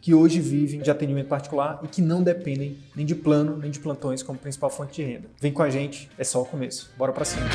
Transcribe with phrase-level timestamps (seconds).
[0.00, 3.78] que hoje vivem de atendimento particular e que não dependem nem de plano nem de
[3.78, 5.28] plantões como principal fonte de renda.
[5.40, 6.90] Vem com a gente, é só o começo.
[6.96, 7.46] Bora para cima.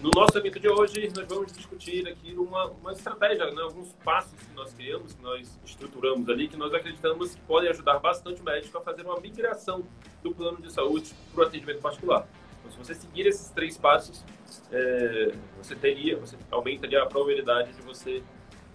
[0.00, 3.62] No nosso evento de hoje, nós vamos discutir aqui uma, uma estratégia, né?
[3.62, 7.98] alguns passos que nós criamos, que nós estruturamos ali, que nós acreditamos que podem ajudar
[7.98, 9.84] bastante o médico a fazer uma migração
[10.22, 12.28] do plano de saúde para o atendimento particular.
[12.68, 14.22] Então, se você seguir esses três passos,
[14.70, 18.22] é, você teria, você aumentaria a probabilidade de você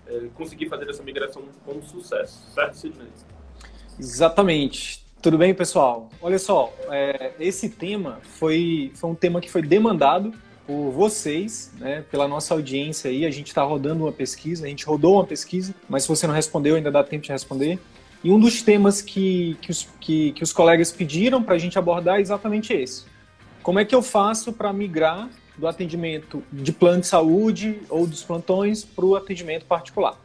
[0.08, 3.08] é, conseguir fazer essa migração com sucesso, certo, Sidney?
[4.00, 5.04] Exatamente.
[5.22, 6.10] Tudo bem, pessoal?
[6.22, 10.34] Olha só, é, esse tema foi, foi um tema que foi demandado
[10.68, 13.26] por vocês, né, pela nossa audiência aí.
[13.26, 16.34] A gente está rodando uma pesquisa, a gente rodou uma pesquisa, mas se você não
[16.34, 17.80] respondeu, ainda dá tempo de responder.
[18.24, 21.78] E um dos temas que, que, os, que, que os colegas pediram para a gente
[21.78, 23.13] abordar é exatamente esse.
[23.64, 28.22] Como é que eu faço para migrar do atendimento de plano de saúde ou dos
[28.22, 30.20] plantões para o atendimento particular?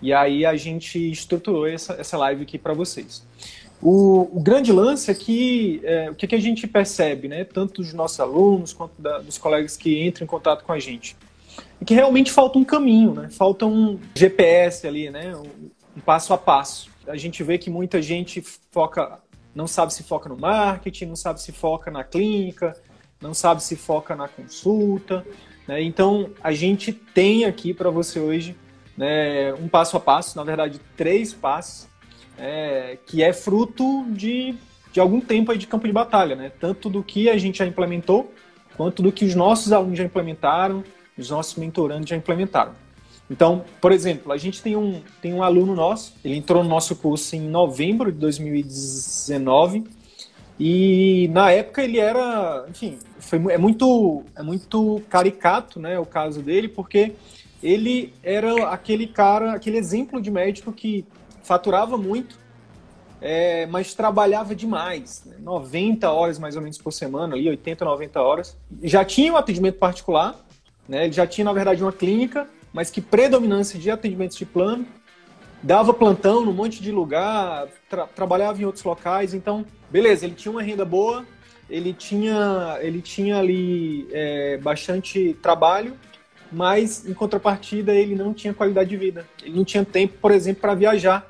[0.00, 3.24] E aí a gente estruturou essa, essa live aqui para vocês.
[3.80, 7.82] O, o, grande lance é que é, o que, que, a gente percebe, né, tanto
[7.82, 11.16] dos nossos alunos quanto da, dos colegas que entram em contato com a gente,
[11.80, 16.32] é que realmente falta um caminho, né, falta um GPS ali, né, um, um passo
[16.32, 16.90] a passo.
[17.08, 19.18] A gente vê que muita gente foca,
[19.54, 22.74] não sabe se foca no marketing, não sabe se foca na clínica,
[23.20, 25.24] não sabe se foca na consulta.
[25.66, 28.56] Né, então a gente tem aqui para você hoje
[28.96, 31.88] né, um passo a passo, na verdade três passos
[32.38, 34.54] é, que é fruto de,
[34.92, 36.50] de algum tempo aí de campo de batalha, né?
[36.60, 38.32] Tanto do que a gente já implementou,
[38.76, 40.82] quanto do que os nossos alunos já implementaram,
[41.16, 42.74] os nossos mentorandos já implementaram.
[43.32, 46.94] Então, por exemplo, a gente tem um, tem um aluno nosso, ele entrou no nosso
[46.94, 49.84] curso em novembro de 2019
[50.60, 56.42] e na época ele era, enfim, foi, é, muito, é muito caricato né, o caso
[56.42, 57.14] dele, porque
[57.62, 61.02] ele era aquele cara, aquele exemplo de médico que
[61.42, 62.38] faturava muito,
[63.18, 65.36] é, mas trabalhava demais, né?
[65.40, 68.58] 90 horas mais ou menos por semana, ali, 80, 90 horas.
[68.82, 70.38] Já tinha um atendimento particular,
[70.86, 71.04] né?
[71.04, 74.86] ele já tinha, na verdade, uma clínica, mas que predominância de atendimentos de plano,
[75.62, 80.50] dava plantão num monte de lugar, tra trabalhava em outros locais, então, beleza, ele tinha
[80.50, 81.24] uma renda boa,
[81.70, 85.96] ele tinha, ele tinha ali é, bastante trabalho,
[86.50, 89.26] mas em contrapartida ele não tinha qualidade de vida.
[89.42, 91.26] Ele não tinha tempo, por exemplo, para viajar.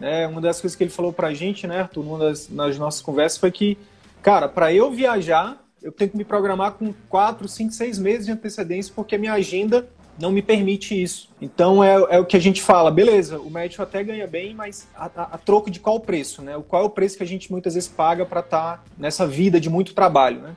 [0.00, 2.78] É, uma das coisas que ele falou para a gente, né, Arthur, uma das nas
[2.78, 3.76] nossas conversas foi que,
[4.22, 8.32] cara, para eu viajar, eu tenho que me programar com quatro, cinco, seis meses de
[8.32, 9.86] antecedência, porque a minha agenda
[10.18, 11.28] não me permite isso.
[11.40, 14.88] Então é, é o que a gente fala, beleza, o médico até ganha bem, mas
[14.94, 16.60] a, a, a troco de qual preço, né?
[16.68, 19.60] Qual é o preço que a gente muitas vezes paga para estar tá nessa vida
[19.60, 20.56] de muito trabalho, né?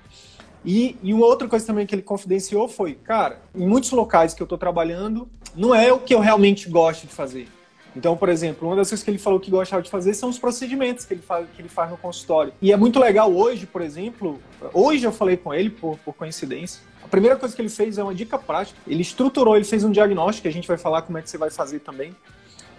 [0.66, 4.42] E, e uma outra coisa também que ele confidenciou foi, cara, em muitos locais que
[4.42, 7.48] eu estou trabalhando, não é o que eu realmente gosto de fazer.
[7.96, 10.38] Então, por exemplo, uma das coisas que ele falou que gostava de fazer são os
[10.38, 12.54] procedimentos que ele faz, que ele faz no consultório.
[12.62, 14.40] E é muito legal hoje, por exemplo,
[14.72, 18.04] hoje eu falei com ele, por, por coincidência, a primeira coisa que ele fez é
[18.04, 18.78] uma dica prática.
[18.86, 21.38] Ele estruturou, ele fez um diagnóstico, que a gente vai falar como é que você
[21.38, 22.14] vai fazer também.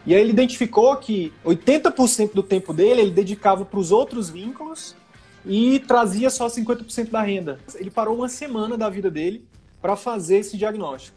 [0.05, 4.95] E aí ele identificou que 80% do tempo dele ele dedicava para os outros vínculos
[5.47, 7.59] e trazia só 50% da renda.
[7.75, 9.47] Ele parou uma semana da vida dele
[9.81, 11.17] para fazer esse diagnóstico.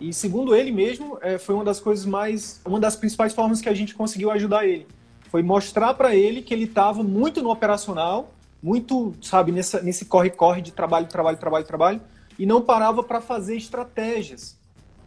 [0.00, 3.68] E segundo ele mesmo, é, foi uma das coisas mais, uma das principais formas que
[3.68, 4.86] a gente conseguiu ajudar ele.
[5.30, 10.60] Foi mostrar para ele que ele estava muito no operacional, muito, sabe, nessa, nesse corre-corre
[10.60, 12.00] de trabalho, trabalho, trabalho, trabalho,
[12.38, 14.56] e não parava para fazer estratégias,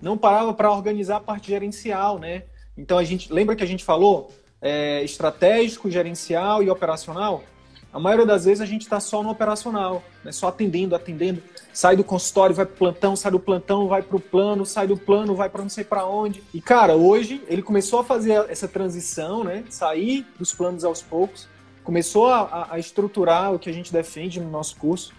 [0.01, 2.43] não parava para organizar a parte gerencial, né?
[2.77, 4.31] Então a gente lembra que a gente falou
[4.61, 7.43] é, estratégico, gerencial e operacional.
[7.93, 10.31] A maioria das vezes a gente está só no operacional, né?
[10.31, 11.43] só atendendo, atendendo.
[11.73, 14.87] Sai do consultório, vai para o plantão, sai do plantão, vai para o plano, sai
[14.87, 16.41] do plano, vai para não sei para onde.
[16.53, 19.63] E cara, hoje ele começou a fazer essa transição, né?
[19.69, 21.49] Sair dos planos aos poucos,
[21.83, 25.13] começou a, a estruturar o que a gente defende no nosso curso.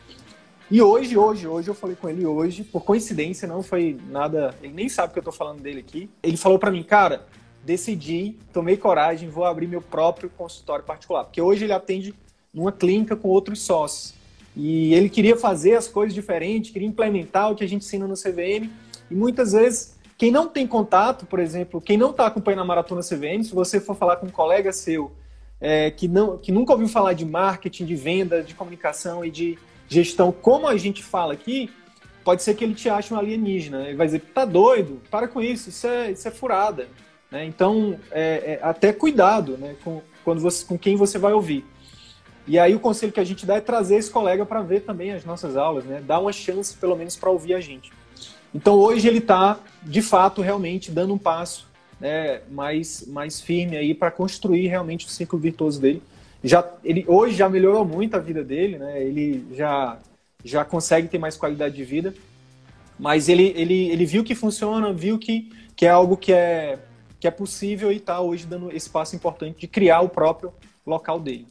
[0.73, 4.73] E hoje, hoje, hoje eu falei com ele hoje, por coincidência, não foi nada, ele
[4.73, 6.09] nem sabe que eu tô falando dele aqui.
[6.23, 7.27] Ele falou para mim, cara,
[7.63, 12.15] decidi, tomei coragem, vou abrir meu próprio consultório particular, porque hoje ele atende
[12.55, 14.15] numa clínica com outros sócios.
[14.57, 18.15] E ele queria fazer as coisas diferentes, queria implementar o que a gente ensina no
[18.15, 18.71] CVM.
[19.11, 23.03] E muitas vezes, quem não tem contato, por exemplo, quem não está acompanhando a maratona
[23.03, 25.13] CVM, se você for falar com um colega seu
[25.61, 29.59] é, que, não, que nunca ouviu falar de marketing, de venda, de comunicação e de
[29.93, 31.71] gestão, como a gente fala aqui,
[32.25, 33.87] pode ser que ele te ache um alienígena.
[33.89, 36.89] Ele vai dizer, tá doido, para com isso, isso é, isso é furada.
[37.31, 37.45] Né?
[37.45, 41.65] Então, é, é, até cuidado né, com, quando você, com quem você vai ouvir.
[42.47, 45.13] E aí o conselho que a gente dá é trazer esse colega para ver também
[45.13, 46.03] as nossas aulas, né?
[46.05, 47.93] Dar uma chance, pelo menos, para ouvir a gente.
[48.53, 51.69] Então hoje ele está, de fato, realmente dando um passo
[52.01, 56.03] né, mais, mais firme aí para construir realmente o ciclo virtuoso dele.
[56.45, 59.03] Já, ele hoje já melhorou muito a vida dele, né?
[59.03, 59.99] Ele já,
[60.45, 62.13] já consegue ter mais qualidade de vida.
[62.99, 66.79] Mas ele, ele, ele viu que funciona, viu que, que é algo que é,
[67.19, 70.53] que é possível e está hoje dando esse passo importante de criar o próprio
[70.85, 71.47] local dele.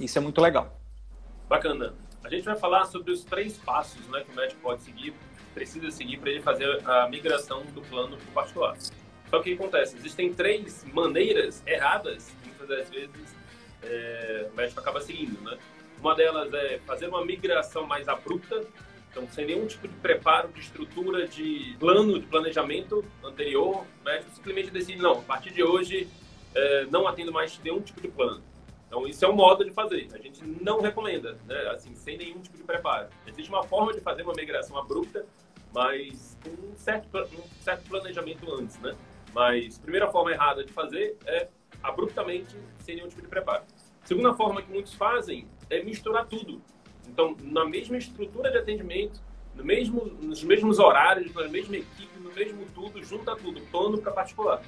[0.00, 0.78] Isso é muito legal.
[1.48, 1.94] Bacana.
[2.24, 5.14] A gente vai falar sobre os três passos né, que o médico pode seguir,
[5.52, 8.76] precisa seguir para ele fazer a migração do plano para o particular.
[9.28, 9.96] Só que o que acontece?
[9.96, 13.41] Existem três maneiras erradas muitas das vezes
[13.82, 15.40] é, o médico acaba seguindo.
[15.42, 15.58] Né?
[16.00, 18.64] Uma delas é fazer uma migração mais abrupta,
[19.10, 24.30] então sem nenhum tipo de preparo, de estrutura, de plano, de planejamento anterior, o médico
[24.34, 26.08] simplesmente decide, não, a partir de hoje
[26.54, 28.42] é, não atendo mais nenhum tipo de plano.
[28.86, 30.06] Então, isso é um modo de fazer.
[30.12, 31.70] A gente não recomenda, né?
[31.70, 33.08] assim, sem nenhum tipo de preparo.
[33.26, 35.24] Existe uma forma de fazer uma migração abrupta,
[35.74, 38.94] mas com um certo, um certo planejamento antes, né?
[39.32, 41.48] Mas a primeira forma errada de fazer é
[41.82, 43.64] abruptamente, sem nenhum tipo de preparo.
[44.04, 46.60] Segunda forma que muitos fazem é misturar tudo.
[47.08, 49.20] Então, na mesma estrutura de atendimento,
[49.54, 54.12] no mesmo, nos mesmos horários, na mesma equipe, no mesmo tudo, junta tudo, plano para
[54.12, 54.62] particular.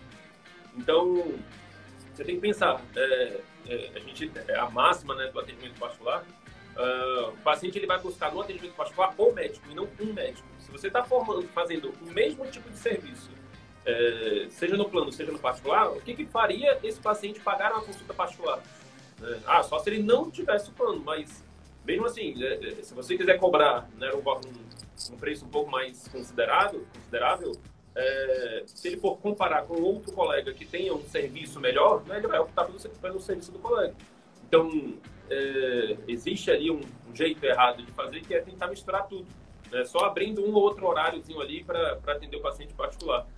[0.76, 1.34] Então,
[2.12, 6.24] você tem que pensar, é, é, a gente é a máxima né, do atendimento particular.
[6.76, 10.46] Uh, o paciente ele vai buscar no atendimento particular o médico e não um médico.
[10.58, 11.04] Se você está
[11.54, 13.30] fazendo o mesmo tipo de serviço,
[13.86, 17.82] é, seja no plano, seja no particular, o que, que faria esse paciente pagar uma
[17.82, 18.62] consulta particular?
[19.22, 21.44] É, ah, só se ele não tivesse o plano, mas
[21.84, 26.86] mesmo assim, é, se você quiser cobrar né, um, um preço um pouco mais considerável,
[26.94, 27.52] considerável
[28.66, 32.40] se ele for comparar com outro colega que tenha um serviço melhor, né, ele vai
[32.40, 33.94] optar pelo, pelo serviço do colega.
[34.48, 34.94] Então,
[36.08, 39.26] existe ali um, um, jeito errado de fazer que é tentar misturar tudo.
[39.70, 39.84] Né?
[39.84, 43.28] Só abrindo um ou outro horáriozinho ali para atender o paciente particular.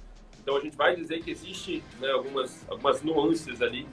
[0.46, 3.84] Então, a gente vai dizer que existe né, algumas, algumas nuances ali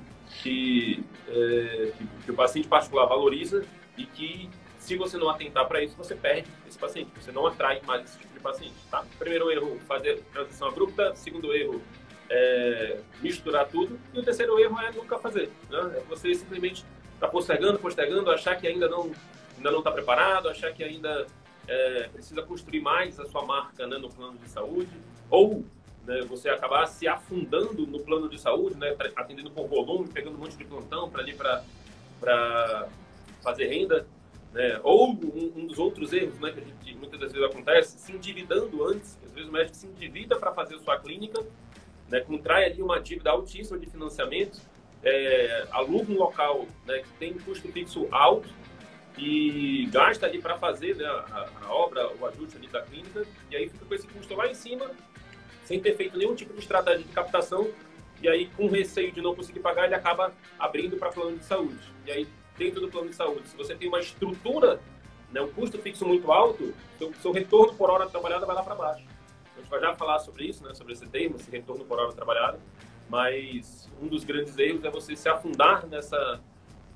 [0.44, 3.66] que, é, que, que o paciente particular valoriza
[3.98, 4.48] e que
[4.78, 8.20] se você não atentar para isso, você perde esse paciente, você não atrai mais esse
[8.20, 9.04] tipo de paciente, tá?
[9.18, 11.16] Primeiro erro, fazer transição abrupta.
[11.16, 11.82] Segundo erro,
[12.30, 14.00] é misturar tudo.
[14.14, 15.50] E o terceiro erro é nunca fazer.
[15.72, 15.80] Né?
[15.96, 16.86] É você simplesmente
[17.16, 19.12] está postergando, postergando, achar que ainda não
[19.58, 21.26] ainda não está preparado, achar que ainda
[21.68, 24.92] é, precisa construir mais a sua marca né, no plano de saúde,
[25.32, 25.66] ou
[26.06, 30.40] né, você acabar se afundando no plano de saúde, né, atendendo por volume, pegando um
[30.40, 32.88] monte de plantão para ali para
[33.42, 34.06] fazer renda
[34.54, 34.80] né?
[34.84, 38.12] Ou um, um, dos outros erros né, que a gente, muitas das vezes acontece, se
[38.12, 39.18] endividando antes.
[39.26, 41.44] Às vezes o médico se endivida para fazer a sua clínica,
[42.08, 44.62] né, contrai ali uma dívida altíssima de financiamento,
[45.04, 48.48] é, aluga um local né, que tem custo fixo alto
[49.18, 53.56] e gasta ali para fazer né, a, a, obra, o ajuste ali da clínica, e
[53.56, 54.90] aí fica com esse custo lá em cima,
[55.74, 57.68] sem ter feito nenhum tipo de estratégia de captação,
[58.22, 61.92] e aí com receio de não conseguir pagar, ele acaba abrindo para plano de saúde.
[62.06, 62.28] E aí
[62.58, 64.80] dentro do plano de saúde, se você tem uma estrutura,
[65.32, 68.76] né, um custo fixo muito alto, seu, seu retorno por hora trabalhada vai lá para
[68.76, 69.04] baixo.
[69.56, 72.14] A gente vai já falar sobre isso, né, sobre esse termo, esse retorno por hora
[72.14, 72.60] trabalhada,
[73.10, 76.40] mas um dos grandes erros é você se afundar nessa,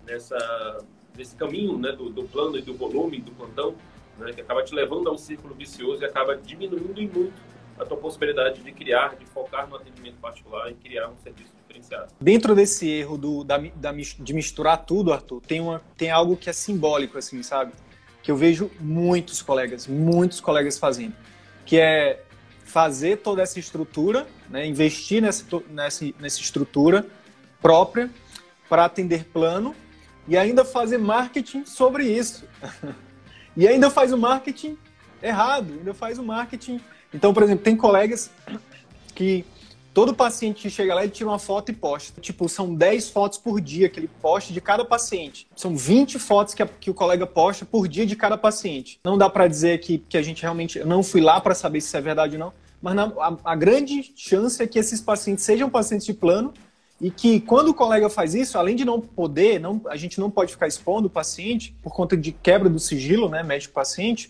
[0.05, 0.85] nessa,
[1.17, 3.75] nesse caminho né, do, do plano e do volume do plantão,
[4.19, 7.85] né, que acaba te levando a um círculo vicioso e acaba diminuindo em muito a
[7.85, 12.11] tua possibilidade de criar, de focar no atendimento particular e criar um serviço diferenciado.
[12.19, 16.49] Dentro desse erro do, da, da, de misturar tudo, Arthur, tem, uma, tem algo que
[16.49, 17.73] é simbólico, assim, sabe?
[18.23, 21.13] Que eu vejo muitos colegas, muitos colegas fazendo,
[21.65, 22.23] que é
[22.65, 27.05] fazer toda essa estrutura, né, investir nessa, nessa, nessa estrutura
[27.61, 28.09] própria
[28.67, 29.73] para atender plano
[30.27, 32.45] e ainda fazer marketing sobre isso.
[33.55, 34.77] e ainda faz o marketing
[35.21, 36.81] errado, ainda faz o marketing.
[37.17, 38.29] Então, por exemplo, tem colegas
[39.13, 39.43] que
[39.97, 42.21] Todo paciente que chega lá, ele tira uma foto e posta.
[42.21, 45.47] Tipo, são 10 fotos por dia que ele posta de cada paciente.
[45.55, 48.99] São 20 fotos que, a, que o colega posta por dia de cada paciente.
[49.03, 50.77] Não dá para dizer que, que a gente realmente.
[50.83, 53.55] Não fui lá para saber se isso é verdade ou não, mas na, a, a
[53.55, 56.53] grande chance é que esses pacientes sejam pacientes de plano
[57.01, 60.29] e que quando o colega faz isso, além de não poder, não, a gente não
[60.29, 64.29] pode ficar expondo o paciente por conta de quebra do sigilo, né, médico-paciente,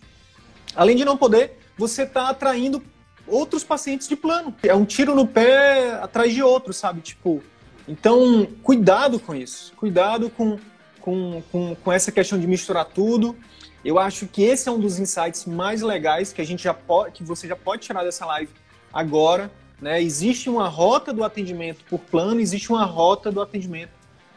[0.73, 2.83] além de não poder, você está atraindo
[3.27, 4.53] outros pacientes de plano.
[4.63, 7.01] É um tiro no pé atrás de outro, sabe?
[7.01, 7.43] Tipo,
[7.87, 9.73] então, cuidado com isso.
[9.75, 10.57] Cuidado com,
[10.99, 13.35] com, com, com essa questão de misturar tudo.
[13.83, 17.11] Eu acho que esse é um dos insights mais legais que a gente já pode,
[17.11, 18.51] que você já pode tirar dessa live
[18.91, 19.51] agora.
[19.79, 20.01] Né?
[20.01, 23.91] Existe uma rota do atendimento por plano, existe uma rota do atendimento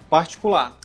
[0.08, 0.76] particular.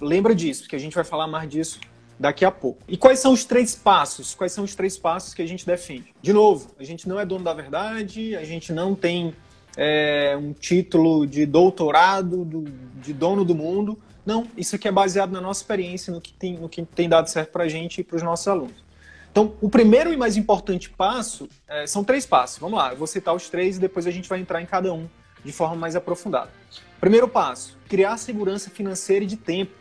[0.00, 1.80] Lembra disso, que a gente vai falar mais disso
[2.18, 2.80] daqui a pouco.
[2.88, 4.34] E quais são os três passos?
[4.34, 6.14] Quais são os três passos que a gente defende?
[6.20, 9.34] De novo, a gente não é dono da verdade, a gente não tem
[9.76, 12.64] é, um título de doutorado, do,
[13.00, 13.98] de dono do mundo.
[14.24, 17.28] Não, isso aqui é baseado na nossa experiência, no que tem, no que tem dado
[17.28, 18.84] certo para a gente e para os nossos alunos.
[19.30, 22.58] Então, o primeiro e mais importante passo é, são três passos.
[22.58, 24.92] Vamos lá, eu vou citar os três e depois a gente vai entrar em cada
[24.92, 25.06] um
[25.44, 26.50] de forma mais aprofundada.
[26.98, 29.72] Primeiro passo: criar segurança financeira e de tempo.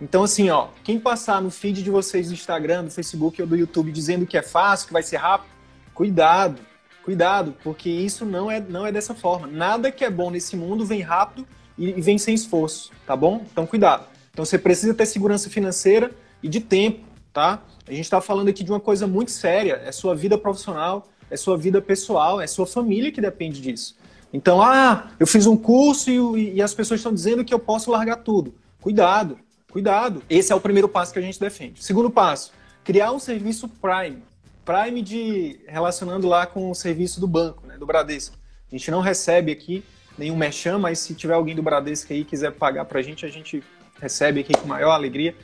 [0.00, 3.56] Então, assim, ó, quem passar no feed de vocês do Instagram, do Facebook ou do
[3.56, 5.50] YouTube dizendo que é fácil, que vai ser rápido,
[5.94, 6.60] cuidado,
[7.04, 9.46] cuidado, porque isso não é, não é dessa forma.
[9.46, 13.44] Nada que é bom nesse mundo vem rápido e, e vem sem esforço, tá bom?
[13.52, 14.06] Então, cuidado.
[14.32, 16.10] Então, você precisa ter segurança financeira
[16.42, 17.62] e de tempo, tá?
[17.86, 21.36] A gente está falando aqui de uma coisa muito séria, é sua vida profissional, é
[21.36, 23.96] sua vida pessoal, é sua família que depende disso.
[24.32, 27.90] Então, ah, eu fiz um curso e, e as pessoas estão dizendo que eu posso
[27.90, 28.54] largar tudo.
[28.80, 29.36] Cuidado,
[29.70, 30.22] Cuidado.
[30.28, 31.82] Esse é o primeiro passo que a gente defende.
[31.82, 32.52] Segundo passo,
[32.84, 34.22] criar um serviço Prime.
[34.64, 38.36] Prime de relacionando lá com o serviço do banco, né, do Bradesco.
[38.70, 39.84] A gente não recebe aqui
[40.18, 43.28] nenhum merchan, mas se tiver alguém do Bradesco aí quiser pagar para a gente, a
[43.28, 43.62] gente
[44.00, 45.34] recebe aqui com maior alegria.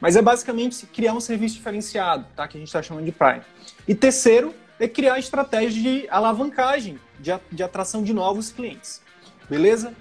[0.00, 2.46] Mas é basicamente criar um serviço diferenciado, tá?
[2.46, 3.42] Que a gente está chamando de Prime.
[3.88, 9.00] E terceiro é criar estratégias de alavancagem, de, de atração de novos clientes.
[9.48, 9.94] Beleza?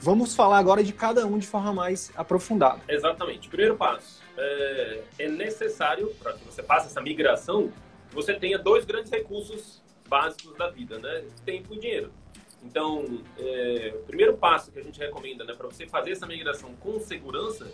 [0.00, 2.80] Vamos falar agora de cada um de forma mais aprofundada.
[2.88, 3.48] Exatamente.
[3.48, 4.22] Primeiro passo.
[4.36, 7.72] É, é necessário, para que você faça essa migração,
[8.08, 11.24] que você tenha dois grandes recursos básicos da vida, né?
[11.44, 12.12] Tempo e dinheiro.
[12.62, 16.74] Então, é, o primeiro passo que a gente recomenda né, para você fazer essa migração
[16.80, 17.70] com segurança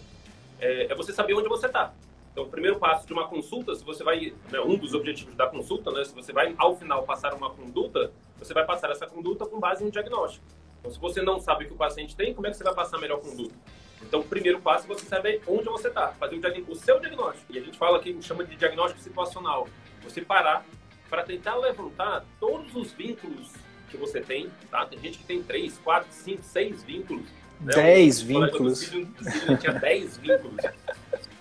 [0.60, 1.92] é, é você saber onde você está.
[2.30, 5.46] Então, o primeiro passo de uma consulta, se você vai, né, um dos objetivos da
[5.46, 9.46] consulta, né, se você vai ao final passar uma conduta, você vai passar essa conduta
[9.46, 10.44] com base em um diagnóstico.
[10.82, 12.74] Então, se você não sabe o que o paciente tem, como é que você vai
[12.74, 13.54] passar a melhor conduta?
[14.02, 17.52] Então, o primeiro passo é você saber onde você está, fazer o, o, seu diagnóstico.
[17.52, 19.68] E a gente fala aqui, chama de diagnóstico situacional.
[20.02, 20.66] Você parar
[21.08, 23.52] para tentar levantar todos os vínculos
[23.88, 24.84] que você tem, tá?
[24.86, 27.26] Tem gente que tem três, quatro, cinco, seis vínculos.
[27.60, 27.74] Né?
[27.74, 28.82] Dez vínculos.
[28.82, 30.56] Filho, filho tinha dez vínculos.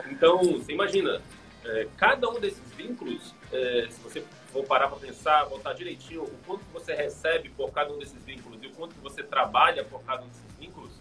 [0.08, 1.20] Então, você imagina,
[1.66, 6.38] é, cada um desses vínculos, é, se você for parar para pensar, voltar direitinho, o
[6.46, 10.24] quanto você recebe por cada um desses vínculos e o quanto você trabalha por cada
[10.24, 10.92] um desses vínculos,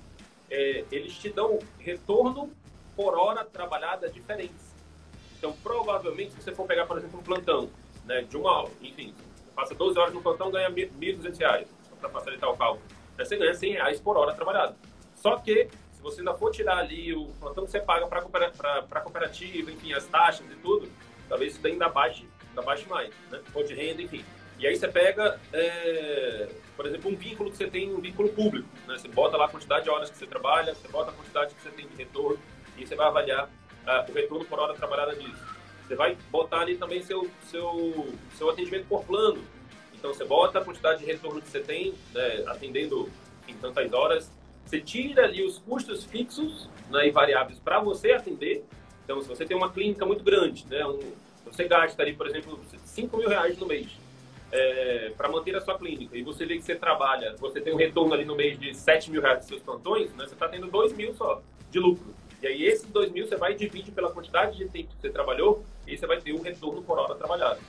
[0.49, 2.51] é, eles te dão retorno
[2.97, 4.75] por hora trabalhada diferentes.
[5.37, 7.71] Então, provavelmente, se você for pegar, por exemplo, um plantão
[8.05, 9.15] né, de uma hora, enfim,
[9.55, 11.67] passa 12 horas no plantão, ganha R$ 1.200,
[12.01, 12.83] para facilitar o cálculo.
[13.19, 14.77] Você ganha 100 reais por hora trabalhada.
[15.15, 19.01] Só que, se você ainda for tirar ali o plantão que você paga para a
[19.01, 20.91] cooperativa, enfim, as taxas e tudo,
[21.29, 23.41] talvez isso ainda baixe da baixa mais, né?
[23.53, 24.25] Fonte de renda, enfim.
[24.59, 28.69] E aí você pega, é, por exemplo, um vínculo que você tem, um vínculo público,
[28.87, 28.99] né?
[28.99, 31.63] Você bota lá a quantidade de horas que você trabalha, você bota a quantidade que
[31.63, 32.39] você tem de retorno
[32.77, 35.43] e você vai avaliar uh, o retorno por hora trabalhada disso.
[35.87, 39.43] Você vai botar ali também seu, seu, seu atendimento por plano.
[39.95, 43.11] Então você bota a quantidade de retorno que você tem, né, atendendo
[43.49, 44.31] em tantas horas.
[44.65, 48.65] Você tira ali os custos fixos né, e variáveis para você atender.
[49.05, 51.01] Então, se você tem uma clínica muito grande, né, um,
[51.45, 53.89] você gasta ali, por exemplo, 5 mil reais no mês
[54.53, 57.77] é, para manter a sua clínica e você vê que você trabalha, você tem um
[57.77, 60.67] retorno ali no mês de 7 mil reais dos seus plantões, né, você está tendo
[60.67, 62.15] 2 mil só de lucro.
[62.43, 65.65] E aí esses 2 mil você vai dividir pela quantidade de tempo que você trabalhou
[65.87, 67.61] e você vai ter um retorno por hora trabalhada.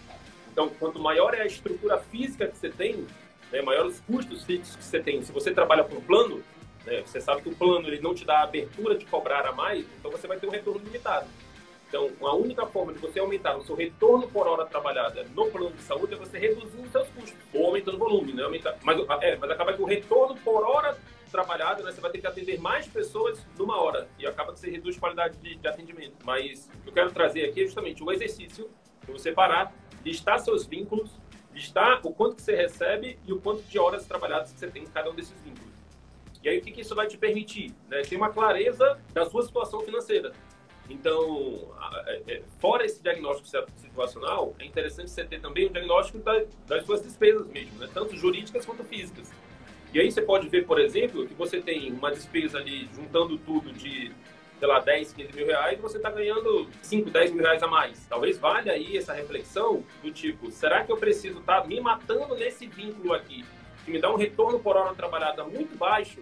[0.51, 3.06] Então, quanto maior é a estrutura física que você tem,
[3.51, 5.22] né, maior os custos fixos que você tem.
[5.24, 6.44] Se você trabalha com plano,
[6.86, 9.86] né, você sabe que o plano ele não te dá abertura de cobrar a mais,
[10.00, 11.28] então você vai ter um retorno limitado.
[11.91, 15.75] Então, a única forma de você aumentar o seu retorno por hora trabalhada no plano
[15.75, 18.43] de saúde é você reduzir os seus custos, ou aumentando o volume, né?
[18.43, 20.98] Aumentar, mas, é, mas acaba que o retorno por hora
[21.29, 24.69] trabalhada, né, você vai ter que atender mais pessoas numa hora, e acaba que você
[24.69, 26.15] reduz a qualidade de, de atendimento.
[26.24, 28.69] Mas o que eu quero trazer aqui é justamente o exercício
[29.05, 31.12] de você parar, listar seus vínculos
[31.53, 34.83] listar o quanto que você recebe e o quanto de horas trabalhadas que você tem
[34.83, 35.71] em cada um desses vínculos.
[36.43, 37.74] E aí o que, que isso vai te permitir?
[37.88, 38.01] Né?
[38.01, 40.31] Ter uma clareza da sua situação financeira.
[40.91, 41.74] Então,
[42.05, 46.19] é, é, fora esse diagnóstico situacional, é interessante você ter também o diagnóstico
[46.67, 47.89] das suas despesas mesmo, né?
[47.93, 49.31] tanto jurídicas quanto físicas.
[49.93, 53.71] E aí você pode ver, por exemplo, que você tem uma despesa ali, juntando tudo
[53.71, 54.12] de,
[54.60, 58.05] sei lá, 10, 15 mil reais, você está ganhando 5, 10 mil reais a mais.
[58.07, 62.36] Talvez valha aí essa reflexão do tipo, será que eu preciso estar tá me matando
[62.36, 63.45] nesse vínculo aqui,
[63.86, 66.21] que me dá um retorno por hora trabalhada muito baixo,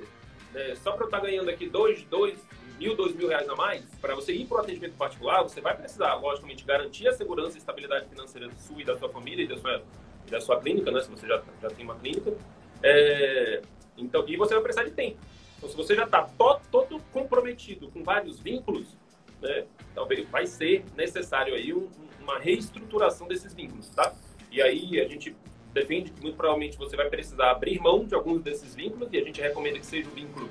[0.53, 0.75] né?
[0.75, 2.39] só para eu estar tá ganhando aqui 2, 2
[2.79, 5.75] mil, 2 mil reais a mais, para você ir para o atendimento particular, você vai
[5.75, 9.57] precisar, logicamente, garantir a segurança e estabilidade financeira sua e da sua família e da
[9.57, 9.83] sua,
[10.29, 11.01] da sua clínica, né?
[11.01, 12.33] se você já, já tem uma clínica,
[12.81, 13.62] é,
[13.98, 15.17] então, e você vai precisar de tempo.
[15.57, 18.98] Então, se você já está todo, todo, comprometido com vários vínculos,
[19.41, 21.89] né, talvez vai ser necessário aí um,
[22.21, 24.15] uma reestruturação desses vínculos, tá?
[24.50, 25.36] E aí a gente
[25.74, 29.24] defende que muito provavelmente você vai precisar abrir mão de alguns desses vínculos e a
[29.24, 30.50] gente recomenda que seja um vínculo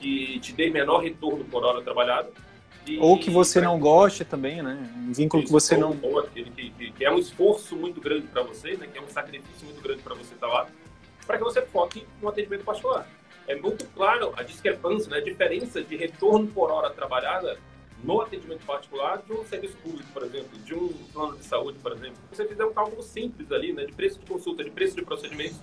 [0.00, 2.30] que te dê menor retorno por hora trabalhada.
[2.86, 4.90] E, ou que você não goste também, né?
[4.96, 5.96] Um vínculo que você não.
[6.02, 8.88] Ou aquele que, que, que, é um esforço muito grande para você, né?
[8.90, 10.66] Que é um sacrifício muito grande para você estar tá lá
[11.30, 13.08] para que você foque no atendimento particular.
[13.46, 17.56] É muito claro a discrepância, né, a diferença de retorno por hora trabalhada
[18.02, 21.92] no atendimento particular de um serviço público, por exemplo, de um plano de saúde, por
[21.92, 22.16] exemplo.
[22.30, 25.04] Se você fizer um cálculo simples ali, né, de preço de consulta, de preço de
[25.04, 25.54] procedimento,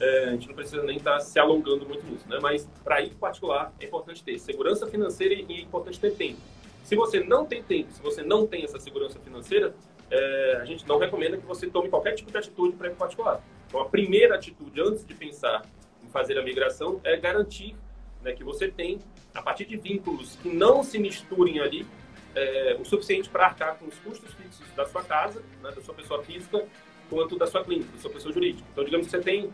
[0.00, 2.38] é, a gente não precisa nem estar tá se alongando muito nisso, né?
[2.40, 6.40] Mas para ir particular é importante ter segurança financeira e é importante ter tempo.
[6.82, 9.74] Se você não tem tempo, se você não tem essa segurança financeira,
[10.10, 13.40] é, a gente não recomenda que você tome qualquer tipo de atitude para ir particular.
[13.68, 15.64] Então, a primeira atitude, antes de pensar
[16.02, 17.76] em fazer a migração, é garantir
[18.22, 18.98] né, que você tem,
[19.34, 21.86] a partir de vínculos que não se misturem ali,
[22.34, 25.94] é, o suficiente para arcar com os custos fixos da sua casa, né, da sua
[25.94, 26.66] pessoa física,
[27.08, 28.66] quanto da sua clínica, da sua pessoa jurídica.
[28.72, 29.50] Então, digamos que você tem,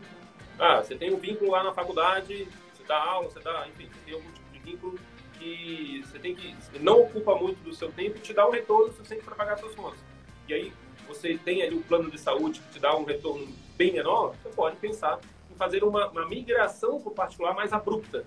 [0.59, 3.99] ah, você tem um vínculo lá na faculdade, você dá aula, você dá, enfim, você
[4.05, 4.99] tem algum tipo de vínculo
[5.37, 8.91] que você tem que não ocupa muito do seu tempo e te dá um retorno
[8.91, 9.99] suficiente para pagar suas contas.
[10.47, 10.73] E aí
[11.07, 13.47] você tem ali o plano de saúde que te dá um retorno
[13.77, 15.19] bem menor, você pode pensar
[15.51, 18.25] em fazer uma, uma migração para o particular mais abrupta.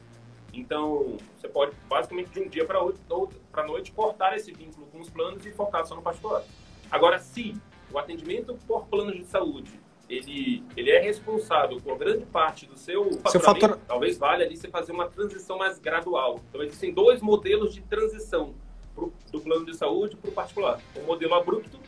[0.53, 5.09] Então, você pode basicamente de um dia para a noite cortar esse vínculo com os
[5.09, 6.43] planos e focar só no particular.
[6.91, 7.54] Agora, se
[7.93, 13.05] o atendimento por planos de saúde ele, ele é responsável por grande parte do seu
[13.05, 13.79] faturamento, seu fator...
[13.87, 16.41] talvez valha ali você fazer uma transição mais gradual.
[16.49, 18.53] Então, existem dois modelos de transição
[18.93, 20.81] pro, do plano de saúde para o particular.
[20.97, 21.79] O modelo abrupto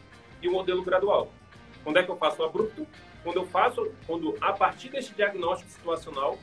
[0.41, 1.29] e o modelo gradual.
[1.83, 2.87] Quando é que eu faço o abrupto?
[3.25, 6.39] Quando eu faço, quando a partir deste diagnóstico situacional,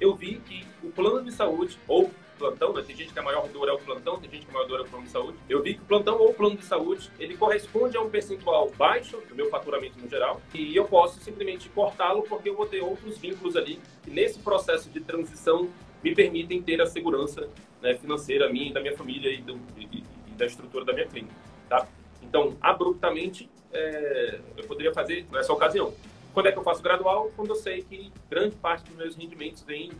[0.00, 2.82] eu vi que o plano de saúde, ou plantão, né?
[2.82, 4.80] tem gente que a maior dor é o plantão, tem gente que a maior dor
[4.80, 5.38] é o plano de saúde.
[5.48, 8.70] Eu vi que o plantão ou o plano de saúde, ele corresponde a um percentual
[8.70, 12.80] baixo do meu faturamento no geral, e eu posso simplesmente cortá-lo porque eu vou ter
[12.80, 15.68] outros vínculos ali que nesse processo de transição
[16.02, 17.48] me permitem ter a segurança
[17.82, 21.34] né, financeira minha da minha família e, do, e, e da estrutura da minha clínica,
[21.68, 21.86] tá?
[22.22, 25.92] Então, abruptamente, é, eu poderia fazer nessa ocasião.
[26.32, 27.30] Quando é que eu faço gradual?
[27.36, 29.90] Quando eu sei que grande parte dos meus rendimentos vem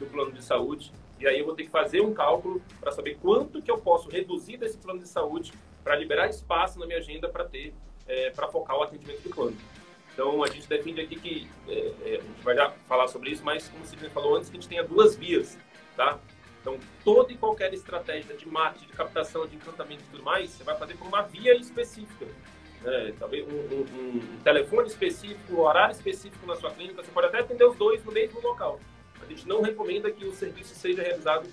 [0.00, 0.90] do plano de saúde.
[1.20, 4.08] E aí eu vou ter que fazer um cálculo para saber quanto que eu posso
[4.08, 5.52] reduzir desse plano de saúde
[5.84, 7.74] para liberar espaço na minha agenda para ter,
[8.08, 9.56] é, para focar o atendimento do plano.
[10.14, 13.44] Então a gente defende aqui que, é, é, a gente vai já falar sobre isso,
[13.44, 15.58] mas como o Sidney falou antes, que a gente tenha duas vias,
[15.94, 16.18] tá?
[16.60, 20.62] Então, toda e qualquer estratégia de marketing, de captação, de encantamento e tudo mais, você
[20.62, 22.26] vai fazer por uma via específica.
[22.82, 23.14] Né?
[23.18, 27.02] Talvez um, um, um, telefone específico, um horário específico na sua clínica.
[27.02, 28.78] Você pode até atender os dois no mesmo local.
[29.30, 31.48] A gente não recomenda que o serviço seja realizado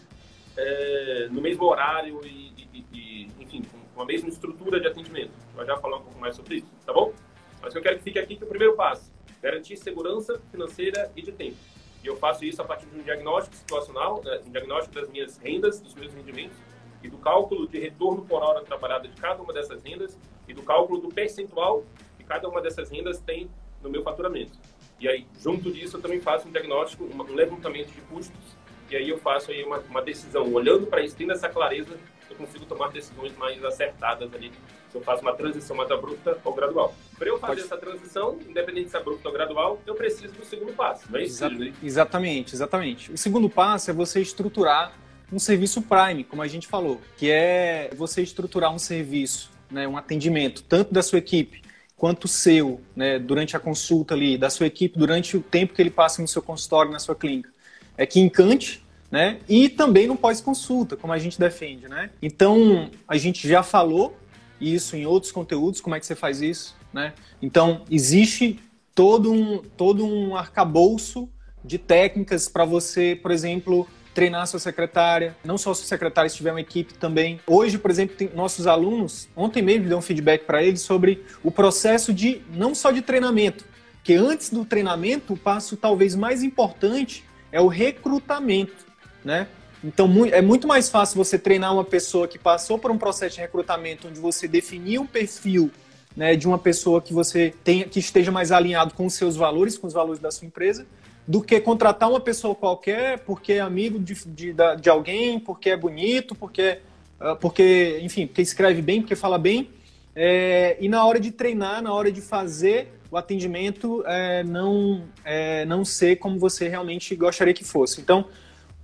[0.58, 3.64] é, no mesmo horário e, e, e, enfim,
[3.94, 5.32] com a mesma estrutura de atendimento.
[5.56, 7.14] Vai já falar um pouco mais sobre isso, tá bom?
[7.62, 9.12] Mas eu quero que fique aqui que o primeiro passo,
[9.44, 11.58] garantir segurança financeira e de tempo.
[12.04, 15.38] E eu faço isso a partir de um diagnóstico situacional, né, um diagnóstico das minhas
[15.38, 16.58] rendas, dos meus rendimentos,
[17.04, 20.64] e do cálculo de retorno por hora trabalhada de cada uma dessas rendas, e do
[20.64, 21.84] cálculo do percentual
[22.18, 23.52] que cada uma dessas rendas tem
[23.84, 24.58] no meu faturamento.
[25.00, 28.58] E aí, junto disso, eu também faço um diagnóstico, um levantamento de custos,
[28.90, 30.52] e aí eu faço aí uma, uma decisão.
[30.54, 31.98] Olhando para isso, tendo essa clareza,
[32.30, 34.52] eu consigo tomar decisões mais acertadas ali
[34.90, 36.96] se eu faço uma transição mais abrupta ou gradual.
[37.18, 37.62] Para eu fazer Pode...
[37.66, 41.24] essa transição, independente se é abrupta ou gradual, eu preciso do segundo passo, não é
[41.24, 41.44] isso?
[41.44, 43.12] Exa exatamente, exatamente.
[43.12, 44.94] O segundo passo é você estruturar
[45.32, 49.98] um serviço Prime, como a gente falou, que é você estruturar um serviço, né, um
[49.98, 51.67] atendimento, tanto da sua equipe
[51.98, 55.90] quanto seu, né, durante a consulta ali, da sua equipe, durante o tempo que ele
[55.90, 57.50] passa no seu consultório, na sua clínica.
[57.98, 62.12] É que encante, né, e também no pós-consulta, como a gente defende, né.
[62.22, 64.16] Então, a gente já falou
[64.62, 67.14] isso em outros conteúdos, como é que você faz isso, né?
[67.42, 68.60] Então, existe
[68.94, 71.30] todo um, todo um arcabouço
[71.64, 76.28] de técnicas para você, por exemplo, treinar a sua secretária, não só a sua secretária,
[76.28, 77.40] se tiver uma equipe também.
[77.46, 81.52] Hoje, por exemplo, tem nossos alunos, ontem mesmo deu um feedback para eles sobre o
[81.52, 83.64] processo de, não só de treinamento,
[84.04, 88.88] que antes do treinamento, o passo talvez mais importante é o recrutamento,
[89.24, 89.48] né?
[89.84, 93.42] Então, é muito mais fácil você treinar uma pessoa que passou por um processo de
[93.42, 95.70] recrutamento onde você definiu um perfil
[96.16, 99.78] né, de uma pessoa que você tenha, que esteja mais alinhado com os seus valores,
[99.78, 100.88] com os valores da sua empresa,
[101.28, 105.78] do que contratar uma pessoa qualquer porque é amigo de, de, de alguém, porque é
[105.78, 106.80] bonito, porque,
[107.20, 109.70] ah, porque, enfim, porque escreve bem, porque fala bem.
[110.16, 115.66] É, e na hora de treinar, na hora de fazer o atendimento, é, não, é,
[115.66, 118.00] não ser como você realmente gostaria que fosse.
[118.00, 118.26] Então,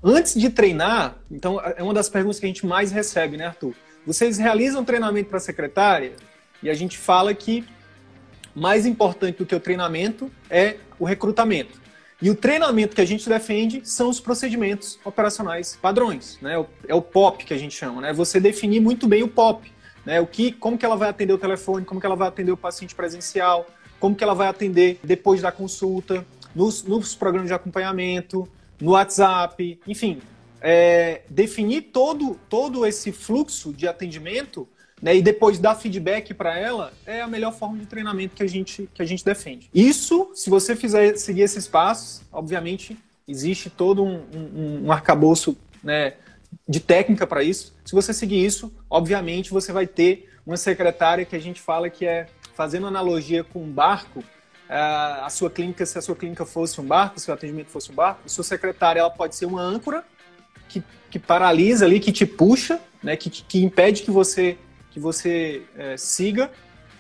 [0.04, 3.74] antes de treinar, então é uma das perguntas que a gente mais recebe, né, Arthur?
[4.06, 6.14] Vocês realizam treinamento para secretária?
[6.62, 7.66] E a gente fala que
[8.54, 11.83] mais importante do que o treinamento é o recrutamento.
[12.24, 16.54] E o treinamento que a gente defende são os procedimentos operacionais padrões, né?
[16.88, 18.14] É o POP que a gente chama, né?
[18.14, 19.70] Você definir muito bem o POP,
[20.06, 20.22] né?
[20.22, 22.56] O que, como que ela vai atender o telefone, como que ela vai atender o
[22.56, 23.68] paciente presencial,
[24.00, 28.48] como que ela vai atender depois da consulta, nos, nos programas de acompanhamento,
[28.80, 30.22] no WhatsApp, enfim,
[30.62, 34.66] é, definir todo, todo esse fluxo de atendimento
[35.04, 38.48] né, e depois dar feedback para ela é a melhor forma de treinamento que a
[38.48, 39.70] gente, que a gente defende.
[39.74, 46.14] Isso, se você fizer seguir esses passos, obviamente existe todo um, um, um arcabouço né,
[46.66, 47.76] de técnica para isso.
[47.84, 52.06] Se você seguir isso, obviamente você vai ter uma secretária que a gente fala que
[52.06, 54.24] é, fazendo analogia com um barco,
[54.70, 57.96] a sua clínica, se a sua clínica fosse um barco, se o atendimento fosse um
[57.96, 60.06] barco, a sua secretária ela pode ser uma âncora
[60.70, 64.58] que, que paralisa ali, que te puxa, né, que, que impede que você
[64.94, 66.52] que você é, siga,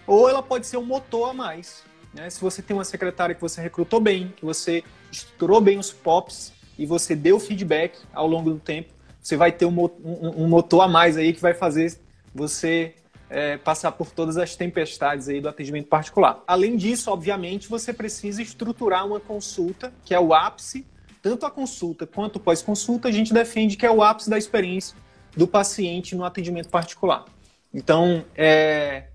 [0.08, 1.84] ou ela pode ser um motor a mais.
[2.13, 2.29] Né?
[2.29, 6.51] Se você tem uma secretária que você recrutou bem, que você estruturou bem os POPs
[6.77, 10.82] e você deu feedback ao longo do tempo, você vai ter um, um, um motor
[10.82, 11.97] a mais aí que vai fazer
[12.34, 12.95] você
[13.29, 16.43] é, passar por todas as tempestades aí do atendimento particular.
[16.47, 20.86] Além disso, obviamente, você precisa estruturar uma consulta, que é o ápice,
[21.21, 24.97] tanto a consulta quanto pós-consulta, a gente defende que é o ápice da experiência
[25.38, 27.25] do paciente no atendimento particular.
[27.73, 29.05] Então, é,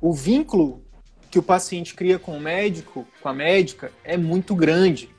[0.00, 0.82] o vínculo
[1.30, 5.10] que o paciente cria com o médico, com a médica, é muito grande.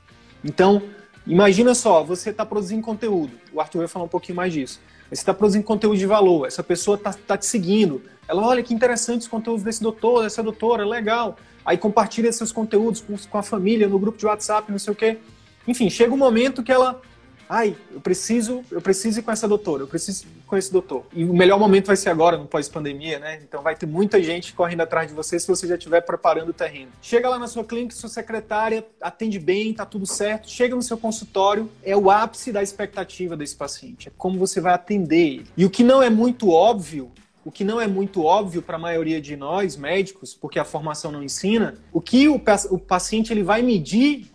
[0.44, 0.82] Então,
[1.26, 4.80] imagina só, você está produzindo conteúdo, o Arthur vai falar um pouquinho mais disso.
[5.08, 8.74] Você está produzindo conteúdo de valor, essa pessoa está tá te seguindo, ela, olha que
[8.74, 11.36] interessante os conteúdos desse doutor, dessa doutora, legal.
[11.64, 14.96] Aí compartilha seus conteúdos com, com a família, no grupo de WhatsApp, não sei o
[14.96, 15.18] quê.
[15.66, 17.00] Enfim, chega um momento que ela
[17.48, 21.04] ai, eu preciso, eu preciso ir com essa doutora, eu preciso ir com esse doutor.
[21.12, 23.40] E o melhor momento vai ser agora, no pós-pandemia, né?
[23.42, 26.52] Então vai ter muita gente correndo atrás de você se você já estiver preparando o
[26.52, 26.92] terreno.
[27.00, 30.50] Chega lá na sua clínica, sua secretária atende bem, tá tudo certo.
[30.50, 34.74] Chega no seu consultório, é o ápice da expectativa desse paciente, é como você vai
[34.74, 35.46] atender ele.
[35.56, 37.10] E o que não é muito óbvio
[37.44, 41.10] o que não é muito óbvio para a maioria de nós médicos, porque a formação
[41.10, 44.26] não ensina, o que o, paciente ele vai medir,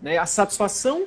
[0.00, 1.04] né, a satisfação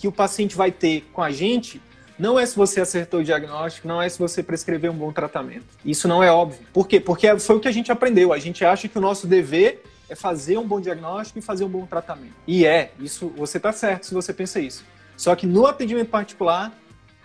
[0.00, 1.80] que o paciente vai ter com a gente
[2.18, 5.64] não é se você acertou o diagnóstico, não é se você prescreveu um bom tratamento.
[5.82, 6.60] Isso não é óbvio.
[6.70, 7.00] Por quê?
[7.00, 8.30] Porque foi o que a gente aprendeu.
[8.32, 11.68] A gente acha que o nosso dever é fazer um bom diagnóstico e fazer um
[11.68, 12.34] bom tratamento.
[12.46, 14.84] E é, isso você está certo se você pensa isso.
[15.16, 16.72] Só que no atendimento particular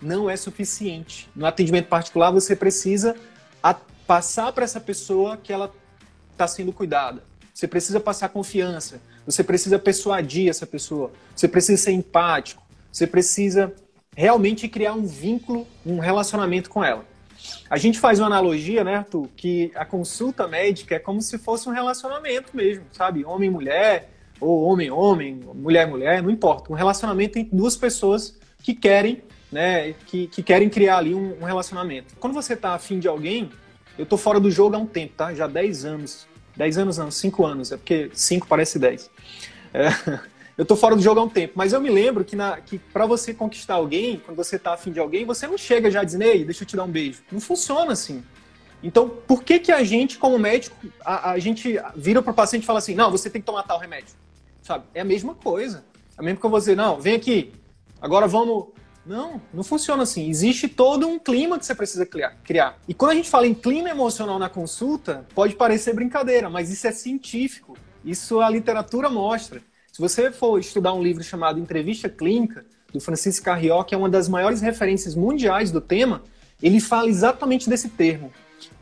[0.01, 1.29] não é suficiente.
[1.35, 3.15] No atendimento particular você precisa
[4.07, 5.73] passar para essa pessoa que ela
[6.31, 7.23] está sendo cuidada.
[7.53, 9.01] Você precisa passar confiança.
[9.25, 11.11] Você precisa persuadir essa pessoa.
[11.35, 12.61] Você precisa ser empático.
[12.95, 13.73] Você precisa
[14.15, 17.03] realmente criar um vínculo, um relacionamento com ela.
[17.69, 21.67] A gente faz uma analogia, né, Arthur, que a consulta médica é como se fosse
[21.67, 23.25] um relacionamento mesmo, sabe?
[23.25, 26.71] Homem-mulher, ou homem-homem, mulher-mulher, não importa.
[26.71, 31.43] Um relacionamento entre duas pessoas que querem, né, que, que querem criar ali um, um
[31.43, 32.15] relacionamento.
[32.17, 33.49] Quando você está afim de alguém,
[33.99, 35.33] eu tô fora do jogo há um tempo, tá?
[35.33, 36.25] Já há 10 anos.
[36.55, 39.11] 10 anos não, 5 anos, é porque 5 parece 10.
[39.73, 39.89] É,
[40.57, 43.05] eu tô fora do jogo há um tempo, mas eu me lembro que, que para
[43.05, 46.45] você conquistar alguém, quando você tá afim de alguém, você não chega já dizendo, ei,
[46.45, 47.21] deixa eu te dar um beijo.
[47.31, 48.23] Não funciona assim.
[48.81, 52.65] Então, por que que a gente, como médico, a, a gente vira pro paciente e
[52.65, 54.13] fala assim, não, você tem que tomar tal remédio?
[54.61, 54.85] Sabe?
[54.93, 55.83] É a mesma coisa.
[56.17, 57.51] É mesmo que eu vou dizer, não, vem aqui,
[58.01, 58.67] agora vamos...
[59.05, 60.27] Não, não funciona assim.
[60.29, 62.79] Existe todo um clima que você precisa criar.
[62.87, 66.87] E quando a gente fala em clima emocional na consulta, pode parecer brincadeira, mas isso
[66.87, 67.77] é científico.
[68.03, 69.61] Isso a literatura mostra.
[69.95, 74.09] Se você for estudar um livro chamado Entrevista Clínica, do Francisco Carrió, que é uma
[74.09, 76.21] das maiores referências mundiais do tema,
[76.61, 78.29] ele fala exatamente desse termo.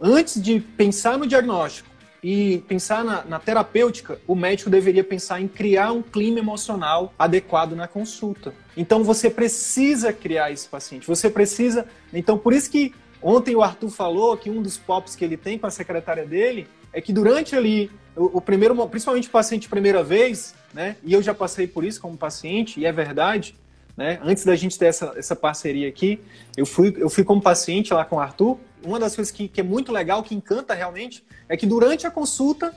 [0.02, 1.88] Antes de pensar no diagnóstico,
[2.24, 7.74] e pensar na, na, terapêutica, o médico deveria pensar em criar um clima emocional adequado
[7.74, 8.52] na consulta.
[8.76, 11.06] Então você precisa criar esse paciente.
[11.06, 11.86] Você precisa.
[12.12, 15.60] Então, por isso que ontem o Arthur falou que um dos pops que ele tem
[15.60, 20.04] com a secretária dele é que durante ali o, o primeiro, principalmente o paciente primeira
[20.04, 20.96] vez, né?
[21.04, 23.56] E eu já passei por isso como paciente, e é verdade.
[23.96, 24.20] Né?
[24.24, 26.20] Antes da gente ter essa, essa parceria aqui,
[26.58, 28.58] eu fui, eu fui como paciente lá com o Arthur.
[28.84, 32.12] Uma das coisas que, que é muito legal, que encanta realmente, é que durante a
[32.12, 32.74] consulta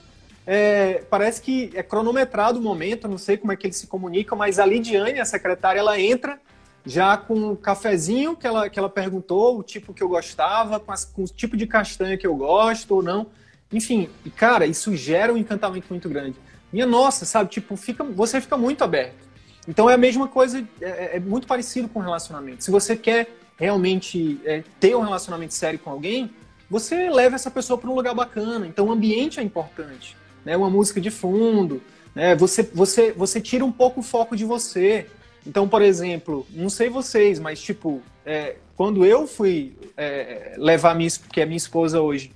[0.47, 4.37] é, parece que é cronometrado o momento, não sei como é que eles se comunicam,
[4.37, 6.39] mas a Lidiane, a secretária, ela entra
[6.85, 10.93] já com o cafezinho que ela, que ela perguntou, o tipo que eu gostava, com,
[10.93, 13.27] as, com o tipo de castanha que eu gosto ou não.
[13.73, 16.37] Enfim, e cara, isso gera um encantamento muito grande.
[16.73, 17.51] Minha nossa, sabe?
[17.51, 19.27] Tipo, fica, você fica muito aberto.
[19.69, 22.63] Então é a mesma coisa, é, é, é muito parecido com relacionamento.
[22.63, 26.31] Se você quer realmente é, ter um relacionamento sério com alguém,
[26.71, 28.67] você leva essa pessoa para um lugar bacana.
[28.67, 30.57] Então o ambiente é importante, né?
[30.57, 31.83] Uma música de fundo,
[32.15, 32.37] né?
[32.37, 35.07] Você, você, você tira um pouco o foco de você.
[35.45, 41.09] Então, por exemplo, não sei vocês, mas tipo, é, quando eu fui é, levar minha,
[41.33, 42.33] que é minha esposa hoje,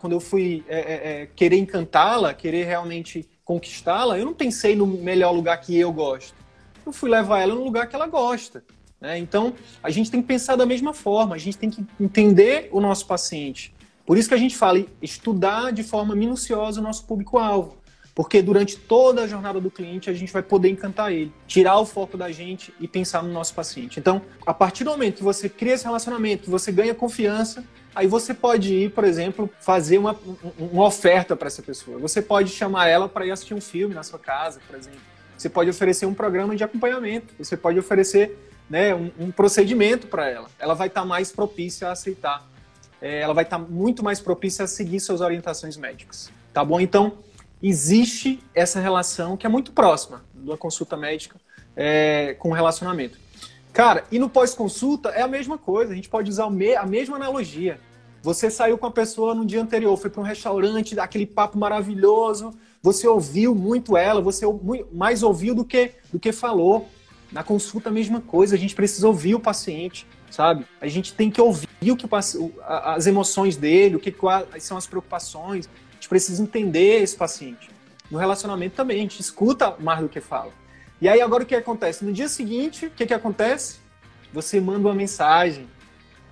[0.00, 5.58] quando eu fui é, querer encantá-la, querer realmente conquistá-la, eu não pensei no melhor lugar
[5.60, 6.40] que eu gosto
[6.90, 8.62] eu fui levar ela no lugar que ela gosta.
[9.00, 9.18] Né?
[9.18, 12.80] Então, a gente tem que pensar da mesma forma, a gente tem que entender o
[12.80, 13.74] nosso paciente.
[14.04, 17.78] Por isso que a gente fala estudar de forma minuciosa o nosso público-alvo.
[18.12, 21.86] Porque durante toda a jornada do cliente a gente vai poder encantar ele, tirar o
[21.86, 24.00] foco da gente e pensar no nosso paciente.
[24.00, 28.06] Então, a partir do momento que você cria esse relacionamento, que você ganha confiança, aí
[28.06, 30.16] você pode ir, por exemplo, fazer uma,
[30.58, 31.98] uma oferta para essa pessoa.
[31.98, 35.00] Você pode chamar ela para ir assistir um filme na sua casa, por exemplo.
[35.36, 40.28] Você pode oferecer um programa de acompanhamento, você pode oferecer né, um, um procedimento para
[40.28, 40.48] ela.
[40.58, 42.46] Ela vai estar tá mais propícia a aceitar.
[43.00, 46.30] É, ela vai estar tá muito mais propícia a seguir suas orientações médicas.
[46.52, 46.80] Tá bom?
[46.80, 47.18] Então,
[47.62, 51.36] existe essa relação que é muito próxima da consulta médica
[51.74, 53.18] é, com o relacionamento.
[53.72, 57.80] Cara, e no pós-consulta é a mesma coisa, a gente pode usar a mesma analogia.
[58.22, 62.52] Você saiu com a pessoa no dia anterior, foi para um restaurante, aquele papo maravilhoso,
[62.82, 64.44] você ouviu muito ela, você
[64.92, 66.88] mais ouviu do que, do que falou.
[67.32, 70.66] Na consulta, a mesma coisa, a gente precisa ouvir o paciente, sabe?
[70.80, 72.06] A gente tem que ouvir o que
[72.62, 75.68] as emoções dele, o que quais são as preocupações.
[75.90, 77.70] A gente precisa entender esse paciente.
[78.10, 80.50] No relacionamento também, a gente escuta mais do que fala.
[81.00, 82.04] E aí agora o que acontece?
[82.04, 83.78] No dia seguinte, o que, que acontece?
[84.34, 85.66] Você manda uma mensagem,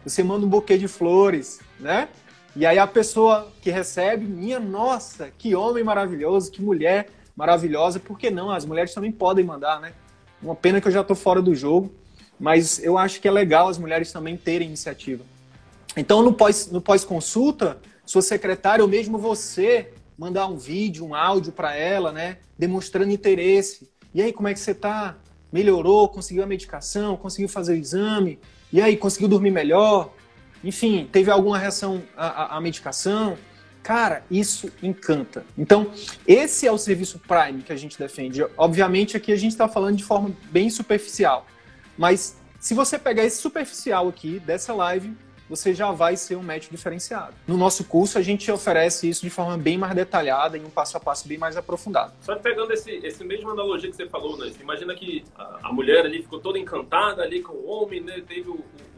[0.05, 2.09] você manda um buquê de flores, né?
[2.55, 8.19] E aí a pessoa que recebe, minha nossa, que homem maravilhoso, que mulher maravilhosa, por
[8.19, 8.51] que não?
[8.51, 9.95] As mulheres também podem mandar, né?
[10.43, 11.91] Uma pena que eu já estou fora do jogo,
[12.39, 15.25] mas eu acho que é legal as mulheres também terem iniciativa.
[15.97, 21.53] Então, no pós-consulta, no pós sua secretária ou mesmo você mandar um vídeo, um áudio
[21.53, 22.39] para ela, né?
[22.59, 23.89] Demonstrando interesse.
[24.15, 25.17] E aí, como é que você está?
[25.53, 26.09] Melhorou?
[26.09, 27.17] Conseguiu a medicação?
[27.17, 28.39] Conseguiu fazer o exame?
[28.73, 30.13] E aí, conseguiu dormir melhor?
[30.63, 33.37] enfim, teve alguma reação à, à, medicação.
[33.83, 35.45] Cara, isso encanta.
[35.57, 35.93] Então,
[36.27, 38.45] esse é o serviço Prime que a gente defende.
[38.57, 41.47] Obviamente, aqui a gente está falando de forma bem superficial.
[41.97, 45.17] Mas se você pegar esse superficial aqui dessa live,
[45.49, 47.35] você já vai ser um médico diferenciado.
[47.47, 50.97] No nosso curso, a gente oferece isso de forma bem mais detalhada, em um passo
[50.97, 52.13] a passo bem mais aprofundado.
[52.21, 54.53] Só pegando esse, esse mesmo analogia que você falou, né?
[54.61, 58.23] Imagina que a, a mulher ali ficou toda encantada ali com o homem, né?
[58.27, 58.89] Teve o, o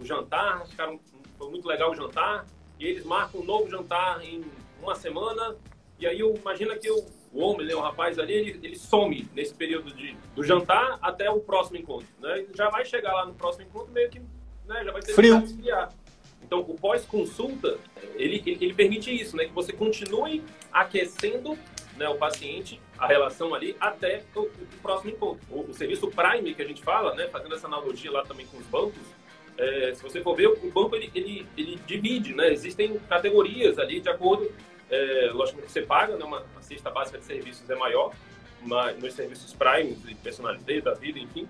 [0.00, 0.98] o jantar, ficaram,
[1.36, 2.46] foi muito legal o jantar,
[2.78, 4.42] e eles marcam um novo jantar em
[4.82, 5.56] uma semana,
[5.98, 9.54] e aí eu imagina que o, homem, né, o rapaz ali, ele, ele some nesse
[9.54, 12.46] período de, do jantar até o próximo encontro, né?
[12.54, 14.20] Já vai chegar lá no próximo encontro meio que,
[14.70, 15.42] né, já vai ter Frio.
[16.42, 17.78] Então, o pós-consulta,
[18.14, 19.44] ele, ele, ele, permite isso, né?
[19.44, 21.56] Que você continue aquecendo
[21.96, 24.50] né, o paciente, a relação ali, até o, o
[24.82, 25.40] próximo encontro.
[25.48, 27.28] O, o, serviço Prime, que a gente fala, né?
[27.28, 29.02] Fazendo essa analogia lá também com os bancos,
[29.58, 32.52] é, se você for ver, o banco ele, ele, ele, divide, né?
[32.52, 34.50] Existem categorias ali de acordo,
[34.90, 36.24] é, lógico que você paga, né?
[36.24, 38.12] Uma, uma cesta básica de serviços é maior,
[38.62, 41.46] mas nos serviços Prime, de personalidade da vida, enfim.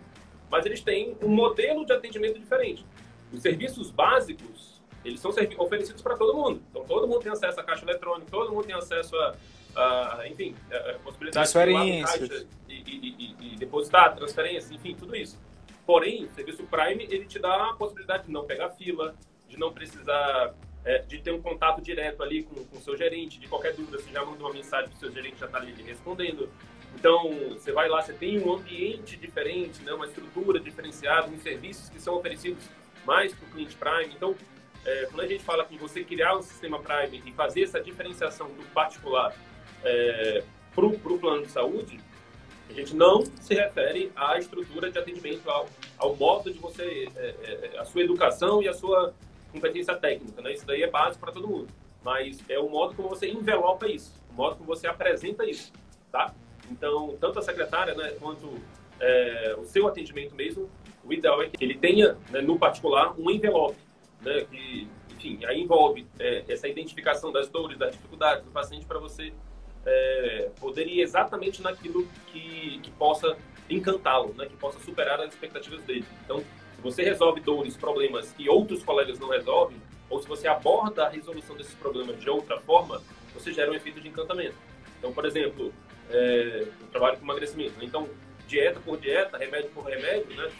[0.50, 2.84] Mas eles têm um modelo de atendimento diferente.
[3.32, 6.62] Os serviços básicos, eles são oferecidos para todo mundo.
[6.70, 10.54] Então, todo mundo tem acesso à caixa eletrônica, todo mundo tem acesso a, a enfim,
[10.70, 15.38] a, a possibilidade de ir caixa e, e, e, e depositar, transferência, enfim, tudo isso.
[15.86, 19.14] Porém, o serviço Prime ele te dá a possibilidade de não pegar fila,
[19.48, 23.48] de não precisar é, de ter um contato direto ali com o seu gerente, de
[23.48, 26.48] qualquer dúvida, você já manda uma mensagem para o seu gerente já está ali respondendo.
[26.94, 31.88] Então, você vai lá, você tem um ambiente diferente, né, uma estrutura diferenciada, uns serviços
[31.88, 32.64] que são oferecidos
[33.10, 34.14] mais para o cliente Prime.
[34.14, 34.36] Então,
[34.86, 38.46] é, quando a gente fala que você criar um sistema Prime e fazer essa diferenciação
[38.46, 39.34] do particular
[39.82, 41.98] é, para o plano de saúde,
[42.68, 45.68] a gente não se refere à estrutura de atendimento, ao,
[45.98, 47.34] ao modo de você, é,
[47.74, 49.12] é, a sua educação e a sua
[49.50, 50.52] competência técnica, né?
[50.52, 51.66] Isso daí é básico para todo mundo.
[52.04, 55.72] Mas é o modo como você envelopa isso, o modo como você apresenta isso,
[56.12, 56.32] tá?
[56.70, 58.54] Então, tanto a secretária, né, quanto
[59.00, 60.70] é, o seu atendimento mesmo,
[61.10, 63.76] o ideal é que ele tenha, né, no particular, um envelope,
[64.20, 69.00] né, que, enfim, aí envolve é, essa identificação das dores, das dificuldades do paciente para
[69.00, 69.32] você
[69.84, 73.36] é, poder ir exatamente naquilo que, que possa
[73.68, 76.04] encantá-lo, né, que possa superar as expectativas dele.
[76.24, 81.06] Então, se você resolve dores, problemas que outros colegas não resolvem, ou se você aborda
[81.06, 83.02] a resolução desses problemas de outra forma,
[83.34, 84.56] você gera um efeito de encantamento.
[84.98, 85.72] Então, por exemplo,
[86.08, 87.78] é, eu trabalho com emagrecimento.
[87.78, 87.84] Né?
[87.84, 88.08] Então,
[88.50, 90.50] dieta por dieta, remédio por remédio, né?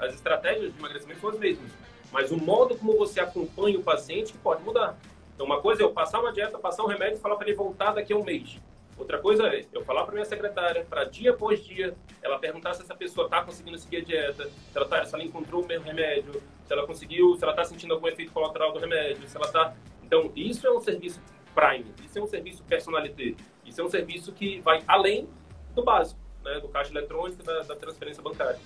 [0.00, 1.70] as estratégias de emagrecimento são as mesmas.
[2.10, 4.98] Mas o modo como você acompanha o paciente pode mudar.
[5.34, 7.56] Então, uma coisa é eu passar uma dieta, passar um remédio e falar para ele
[7.56, 8.58] voltar daqui a um mês.
[8.96, 12.82] Outra coisa é eu falar para minha secretária, para dia após dia, ela perguntar se
[12.82, 15.84] essa pessoa está conseguindo seguir a dieta, se ela, tá, se ela encontrou o mesmo
[15.84, 19.46] remédio, se ela conseguiu, se ela está sentindo algum efeito colateral do remédio, se ela
[19.46, 19.76] está.
[20.02, 21.20] Então, isso é um serviço
[21.54, 25.28] Prime, isso é um serviço personalité, isso é um serviço que vai além
[25.74, 28.58] do básico, né, do caixa eletrônico, da, da transferência bancária.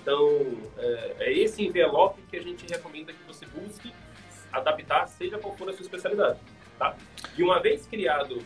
[0.00, 0.28] Então,
[0.78, 3.92] é, é esse envelope que a gente recomenda que você busque
[4.52, 6.38] adaptar, seja qual for a sua especialidade.
[6.78, 6.96] Tá?
[7.36, 8.38] E uma vez criado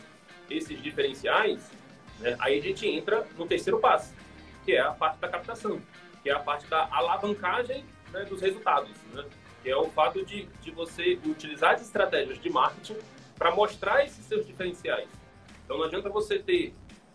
[0.49, 1.71] esses diferenciais,
[2.19, 4.13] né, aí a gente entra no terceiro passo,
[4.65, 5.81] que é a parte da captação,
[6.21, 9.25] que é a parte da alavancagem né, dos resultados, né,
[9.61, 12.97] que é o fato de, de você utilizar as estratégias de marketing
[13.37, 15.07] para mostrar esses seus diferenciais.
[15.63, 16.73] Então não adianta você ter,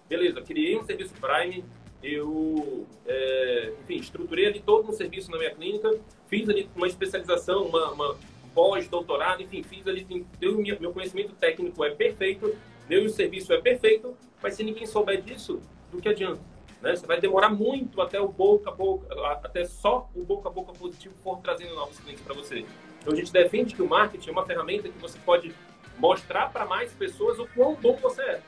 [0.08, 1.64] beleza, criei um serviço Prime,
[2.02, 5.90] eu, é, enfim, estruturei ali todo um serviço na minha clínica,
[6.28, 8.16] fiz ali uma especialização, uma, uma
[8.54, 10.06] pós-doutorado, enfim, fiz ali,
[10.38, 12.56] deu, meu conhecimento técnico é perfeito,
[12.88, 16.40] meu serviço é perfeito, mas se ninguém souber disso, do que adianta?
[16.80, 16.94] Né?
[16.94, 19.12] Você vai demorar muito até o boca a boca,
[19.44, 22.64] até só o boca a boca positivo for trazendo novos clientes para você.
[23.00, 25.52] Então a gente defende que o marketing é uma ferramenta que você pode
[25.98, 28.42] mostrar para mais pessoas o quão bom você é.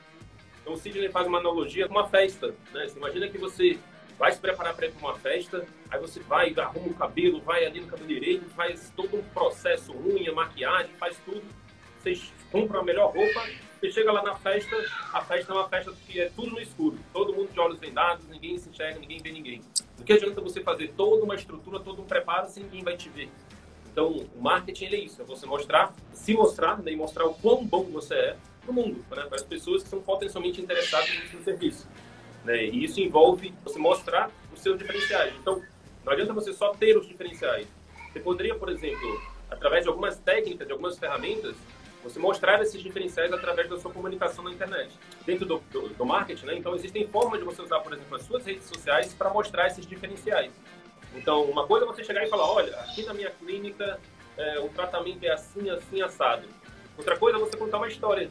[0.71, 2.55] Então o Sidney faz uma analogia com uma festa.
[2.73, 2.87] Né?
[2.87, 3.77] Você imagina que você
[4.17, 7.65] vai se preparar para ir para uma festa, aí você vai, arruma o cabelo, vai
[7.65, 11.43] ali no cabeleireiro, faz todo um processo, unha, maquiagem, faz tudo.
[11.99, 12.21] Você
[12.53, 13.49] compra a melhor roupa,
[13.81, 14.77] você chega lá na festa,
[15.13, 16.99] a festa é uma festa que é tudo no escuro.
[17.13, 19.63] Todo mundo de olhos vendados, ninguém se enxerga, ninguém vê ninguém.
[19.99, 23.09] O que adianta você fazer toda uma estrutura, todo um preparo se ninguém vai te
[23.09, 23.29] ver?
[23.91, 27.67] Então, o marketing é isso, é você mostrar, se mostrar né, e mostrar o quão
[27.67, 31.43] bom você é para o mundo, para as pessoas que são potencialmente interessadas no seu
[31.43, 31.89] serviço.
[32.45, 32.65] Né?
[32.65, 35.35] E isso envolve você mostrar os seus diferenciais.
[35.41, 35.63] Então,
[36.05, 37.67] não adianta você só ter os diferenciais.
[38.13, 39.21] Você poderia, por exemplo,
[39.51, 41.55] através de algumas técnicas, de algumas ferramentas,
[42.03, 44.91] você mostrar esses diferenciais através da sua comunicação na internet.
[45.27, 46.57] Dentro do, do, do marketing, né?
[46.57, 49.87] então existem formas de você usar, por exemplo, as suas redes sociais para mostrar esses
[49.87, 50.51] diferenciais.
[51.15, 54.01] Então, uma coisa é você chegar e falar, olha, aqui na minha clínica
[54.37, 56.47] é, o tratamento é assim, assim, assado.
[56.97, 58.31] Outra coisa é você contar uma história.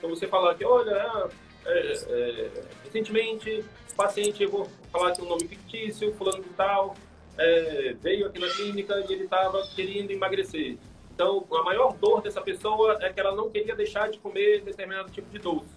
[0.00, 1.28] Então, você falar que, olha,
[1.66, 2.50] é, é,
[2.84, 3.62] recentemente,
[3.94, 6.96] paciente, eu vou falar aqui um nome fictício, fulano de tal,
[7.36, 10.78] é, veio aqui na clínica e ele estava querendo emagrecer.
[11.12, 15.10] Então, a maior dor dessa pessoa é que ela não queria deixar de comer determinado
[15.10, 15.68] tipo de doce.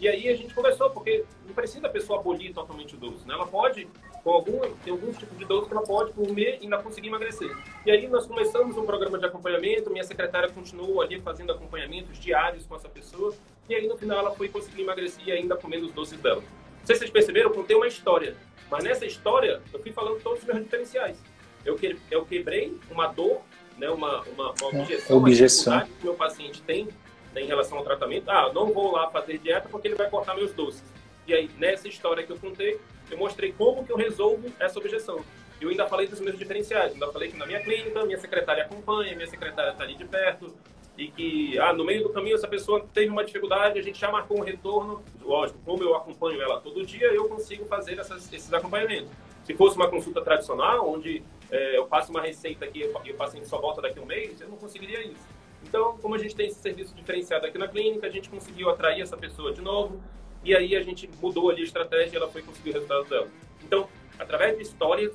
[0.00, 3.34] E aí a gente conversou, porque não precisa a pessoa abolir totalmente o doce, né?
[3.34, 3.86] Ela pode,
[4.24, 7.54] com algum, tem alguns tipos de doce que ela pode comer e ainda conseguir emagrecer.
[7.84, 12.66] E aí nós começamos um programa de acompanhamento, minha secretária continuou ali fazendo acompanhamentos diários
[12.66, 13.34] com essa pessoa,
[13.68, 16.40] e aí no final ela foi conseguir emagrecer ainda comendo os doces dela.
[16.40, 18.36] Não sei se vocês perceberam, eu contei uma história,
[18.70, 21.16] mas nessa história eu fui falando todos os meus diferenciais.
[21.64, 23.42] Eu, que, eu quebrei uma dor,
[23.76, 25.72] né, uma, uma, uma objeção, objeção.
[25.74, 26.88] Uma que o meu paciente tem
[27.34, 28.30] né, em relação ao tratamento.
[28.30, 30.84] Ah, não vou lá fazer dieta porque ele vai cortar meus doces.
[31.26, 35.24] E aí, nessa história que eu contei, eu mostrei como que eu resolvo essa objeção.
[35.60, 36.92] Eu ainda falei dos meus diferenciais.
[36.92, 40.54] Ainda falei que na minha clínica, minha secretária acompanha, minha secretária está ali de perto,
[40.96, 44.10] e que ah, no meio do caminho essa pessoa teve uma dificuldade, a gente já
[44.10, 45.02] marcou um retorno.
[45.20, 49.10] Lógico, como eu acompanho ela todo dia, eu consigo fazer essas, esses acompanhamentos.
[49.44, 53.46] Se fosse uma consulta tradicional, onde é, eu passo uma receita aqui e o paciente
[53.46, 55.28] só volta daqui a um mês, eu não conseguiria isso.
[55.62, 59.02] Então, como a gente tem esse serviço diferenciado aqui na clínica, a gente conseguiu atrair
[59.02, 60.00] essa pessoa de novo
[60.44, 63.28] e aí a gente mudou ali a estratégia e ela foi conseguir o resultado dela.
[63.64, 63.88] Então,
[64.18, 65.12] através de histórias,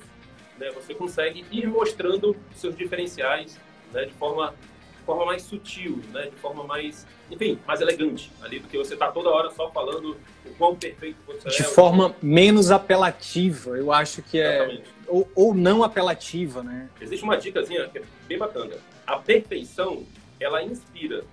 [0.58, 3.60] né, você consegue ir mostrando seus diferenciais
[3.92, 4.54] né, de forma
[5.02, 8.96] de forma mais sutil, né, de forma mais, enfim, mais elegante ali do que você
[8.96, 11.58] tá toda hora só falando o quão perfeito você de é.
[11.58, 16.88] De forma menos apelativa, eu acho que é, ou, ou não apelativa, né?
[17.02, 18.76] Existe uma dicasinha que é bem bacana.
[19.08, 20.06] A perfeição,
[20.40, 21.24] ela inspira,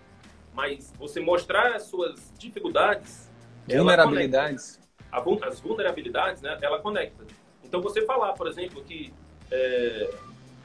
[0.54, 3.30] mas você mostrar as suas dificuldades,
[3.68, 4.80] vulnerabilidades,
[5.42, 6.58] as vulnerabilidades, né?
[6.62, 7.24] Ela conecta.
[7.62, 9.12] Então você falar, por exemplo, que
[9.50, 10.10] é,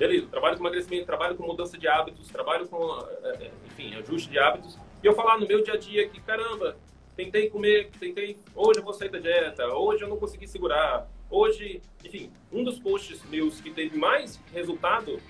[0.07, 2.77] beleza, trabalho com emagrecimento, trabalho com mudança de hábitos, trabalho com,
[3.23, 6.19] é, é, enfim, ajuste de hábitos, e eu falar no meu dia a dia que,
[6.19, 6.75] caramba,
[7.15, 11.81] tentei comer, tentei, hoje eu vou sair da dieta, hoje eu não consegui segurar, hoje,
[12.03, 15.21] enfim, um dos posts meus que teve mais resultado,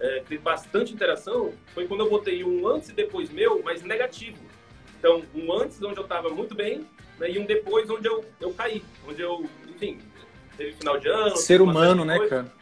[0.00, 4.44] é, teve bastante interação, foi quando eu botei um antes e depois meu, mas negativo.
[4.98, 6.84] Então, um antes onde eu estava muito bem,
[7.18, 10.00] né, e um depois onde eu, eu caí, onde eu, enfim,
[10.56, 11.36] teve final de ano.
[11.36, 12.56] Ser humano, né, cara?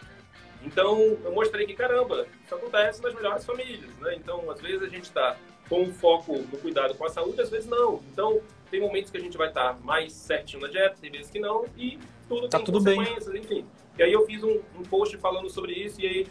[0.65, 4.15] Então, eu mostrei que, caramba, isso acontece nas melhores famílias, né?
[4.17, 5.37] Então, às vezes a gente está
[5.69, 8.03] com um foco no cuidado com a saúde, às vezes não.
[8.13, 8.41] Então,
[8.71, 11.39] tem momentos que a gente vai estar tá mais certinho na dieta, tem vezes que
[11.39, 11.99] não, e
[12.29, 13.43] tudo tá tem tudo consequências, bem.
[13.43, 13.67] enfim.
[13.99, 16.27] E aí eu fiz um, um, post falando sobre isso, e aí,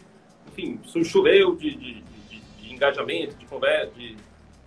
[0.47, 4.17] enfim, choveu de, de, de, de engajamento, de conversa, de,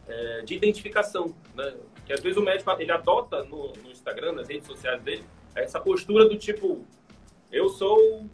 [0.09, 1.75] é, de identificação, né?
[2.07, 5.81] Que às vezes o médico, ele adota no, no Instagram, nas redes sociais dele, essa
[5.81, 6.85] postura do tipo,
[7.51, 8.25] eu sou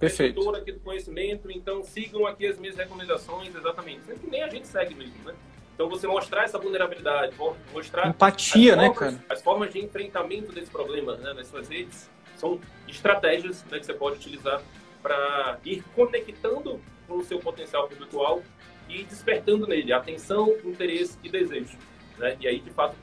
[0.00, 0.56] Perfeito.
[0.56, 4.04] aqui do conhecimento, então sigam aqui as minhas recomendações, exatamente.
[4.06, 5.34] Sendo que nem a gente segue mesmo, né?
[5.74, 7.34] Então você mostrar essa vulnerabilidade,
[7.72, 9.22] mostrar empatia, né, cara?
[9.28, 13.94] As formas de enfrentamento desse problema né, nas suas redes são estratégias né, que você
[13.94, 14.62] pode utilizar
[15.02, 18.42] para ir conectando com o seu potencial público
[18.88, 21.78] e despertando nele atenção, interesse e desejo.
[22.18, 22.36] Né?
[22.40, 22.96] E aí, de fato,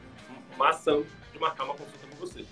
[0.56, 2.46] uma ação de marcar uma consulta com você.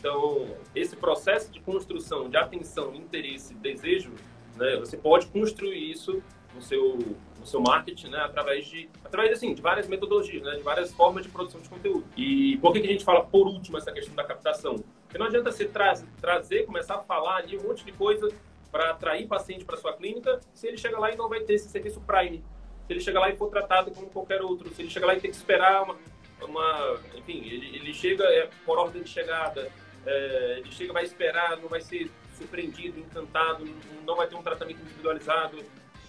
[0.00, 4.12] Então, esse processo de construção de atenção, interesse, desejo,
[4.56, 6.22] né, você pode construir isso
[6.54, 6.98] no seu
[7.38, 11.24] no seu marketing, né, através de através assim, de várias metodologias, né, de várias formas
[11.24, 12.04] de produção de conteúdo.
[12.16, 14.76] E por que, que a gente fala por último essa questão da captação?
[15.02, 18.28] Porque não adianta você tra trazer, começar a falar ali um monte de coisa
[18.70, 21.68] para atrair paciente para sua clínica, se ele chega lá e não vai ter esse
[21.68, 22.44] serviço Prime.
[22.86, 25.20] Se ele chega lá e for tratado como qualquer outro, se ele chega lá e
[25.20, 25.96] tem que esperar uma,
[26.42, 29.70] uma enfim, ele, ele chega é, por ordem de chegada,
[30.06, 33.64] é, chega, vai esperar, não vai ser surpreendido, encantado,
[34.06, 35.58] não vai ter um tratamento individualizado,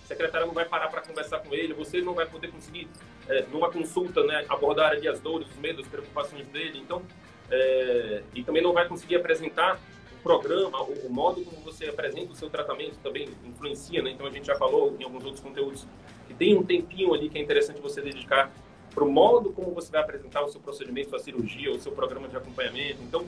[0.06, 2.88] secretária não vai parar para conversar com ele, você não vai poder conseguir,
[3.28, 6.80] é, numa consulta, né, abordar ali as dores, os medos, as preocupações dele.
[6.80, 7.02] Então,
[7.50, 9.80] é, e também não vai conseguir apresentar
[10.12, 14.12] o programa, o, o, modo como você apresenta o seu tratamento também influencia, né?
[14.12, 15.86] Então, a gente já falou em alguns outros conteúdos
[16.28, 18.52] que tem um tempinho ali que é interessante você dedicar
[18.94, 22.28] para o modo como você vai apresentar o seu procedimento, sua cirurgia, o seu programa
[22.28, 23.02] de acompanhamento.
[23.02, 23.26] Então,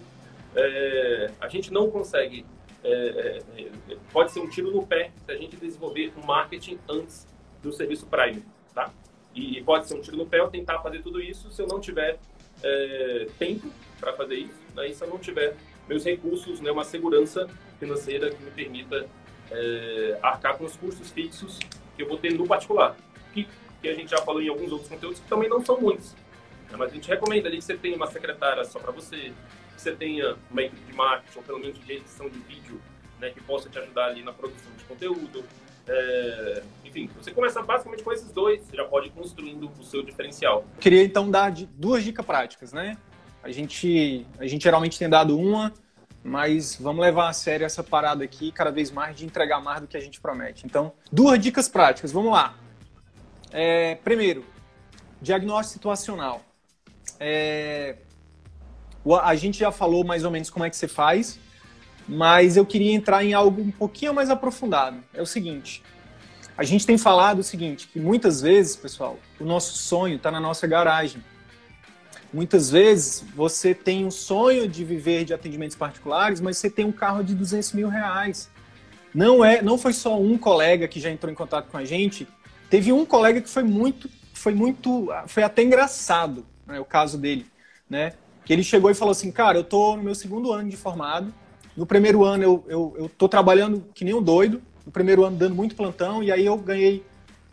[0.56, 2.46] é, a gente não consegue
[2.84, 3.72] é, é,
[4.12, 7.26] pode ser um tiro no pé se a gente desenvolver um marketing antes
[7.62, 8.44] do serviço Prime,
[8.76, 8.92] tá?
[9.34, 11.68] E, e pode ser um tiro no pé eu tentar fazer tudo isso se eu
[11.68, 12.20] não tiver
[12.62, 14.90] é, tempo para fazer isso, né?
[14.90, 15.56] e se eu não tiver
[15.88, 17.48] meus recursos, né, uma segurança
[17.80, 19.08] financeira que me permita
[19.50, 21.60] é, arcar com os custos fixos
[21.96, 22.96] que eu vou ter no particular,
[23.34, 23.48] que,
[23.82, 26.14] que a gente já falou em alguns outros conteúdos que também não são muitos,
[26.70, 26.78] né?
[26.78, 29.32] mas a gente recomenda ali que você tenha uma secretária só para você,
[29.84, 32.82] você tenha uma equipe de marketing, ou pelo menos de edição de vídeo,
[33.20, 35.44] né, que possa te ajudar ali na produção de conteúdo.
[35.86, 40.02] É, enfim, você começa basicamente com esses dois, você já pode ir construindo o seu
[40.02, 40.66] diferencial.
[40.80, 42.98] Queria então dar duas dicas práticas, né?
[43.44, 45.74] A gente, a gente geralmente tem dado uma,
[46.24, 49.88] mas vamos levar a sério essa parada aqui cada vez mais de entregar mais do
[49.88, 50.66] que a gente promete.
[50.66, 52.56] Então, duas dicas práticas, vamos lá.
[53.52, 54.46] É, primeiro,
[55.22, 56.42] diagnóstico situacional.
[57.20, 57.98] É,
[59.22, 61.40] a gente já falou mais ou menos como é que você faz,
[62.08, 64.98] mas eu queria entrar em algo um pouquinho mais aprofundado.
[65.14, 65.84] É o seguinte:
[66.58, 70.40] a gente tem falado o seguinte, que muitas vezes, pessoal, o nosso sonho está na
[70.40, 71.24] nossa garagem.
[72.32, 76.92] Muitas vezes você tem um sonho de viver de atendimentos particulares, mas você tem um
[76.92, 78.50] carro de 200 mil reais.
[79.14, 82.28] Não é, não foi só um colega que já entrou em contato com a gente.
[82.70, 87.46] Teve um colega que foi muito, foi muito, foi até engraçado, né, o caso dele,
[87.88, 88.14] né?
[88.46, 91.34] Que ele chegou e falou assim, cara, eu tô no meu segundo ano de formado,
[91.76, 95.38] no primeiro ano eu, eu, eu tô trabalhando que nem um doido, no primeiro ano
[95.38, 97.04] dando muito plantão, e aí eu ganhei,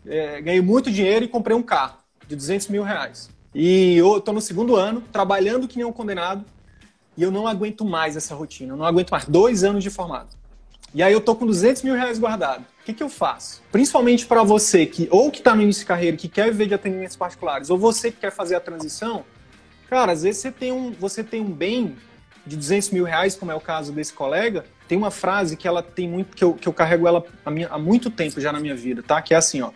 [0.05, 3.29] é, ganhei muito dinheiro e comprei um carro de 200 mil reais.
[3.53, 6.45] E eu tô no segundo ano, trabalhando que nem um condenado,
[7.17, 10.29] e eu não aguento mais essa rotina, eu não aguento mais dois anos de formado.
[10.93, 12.61] E aí eu tô com 200 mil reais guardado.
[12.81, 13.61] O que, que eu faço?
[13.71, 16.73] Principalmente para você que ou que está no início de carreira, que quer viver de
[16.73, 19.23] atendimentos particulares, ou você que quer fazer a transição,
[19.91, 21.97] Cara, às vezes você tem um, você tem um bem
[22.47, 25.83] de 200 mil reais, como é o caso desse colega, tem uma frase que ela
[25.83, 27.21] tem muito, que eu, que eu carrego ela
[27.69, 29.21] há muito tempo já na minha vida, tá?
[29.21, 29.71] Que é assim, ó.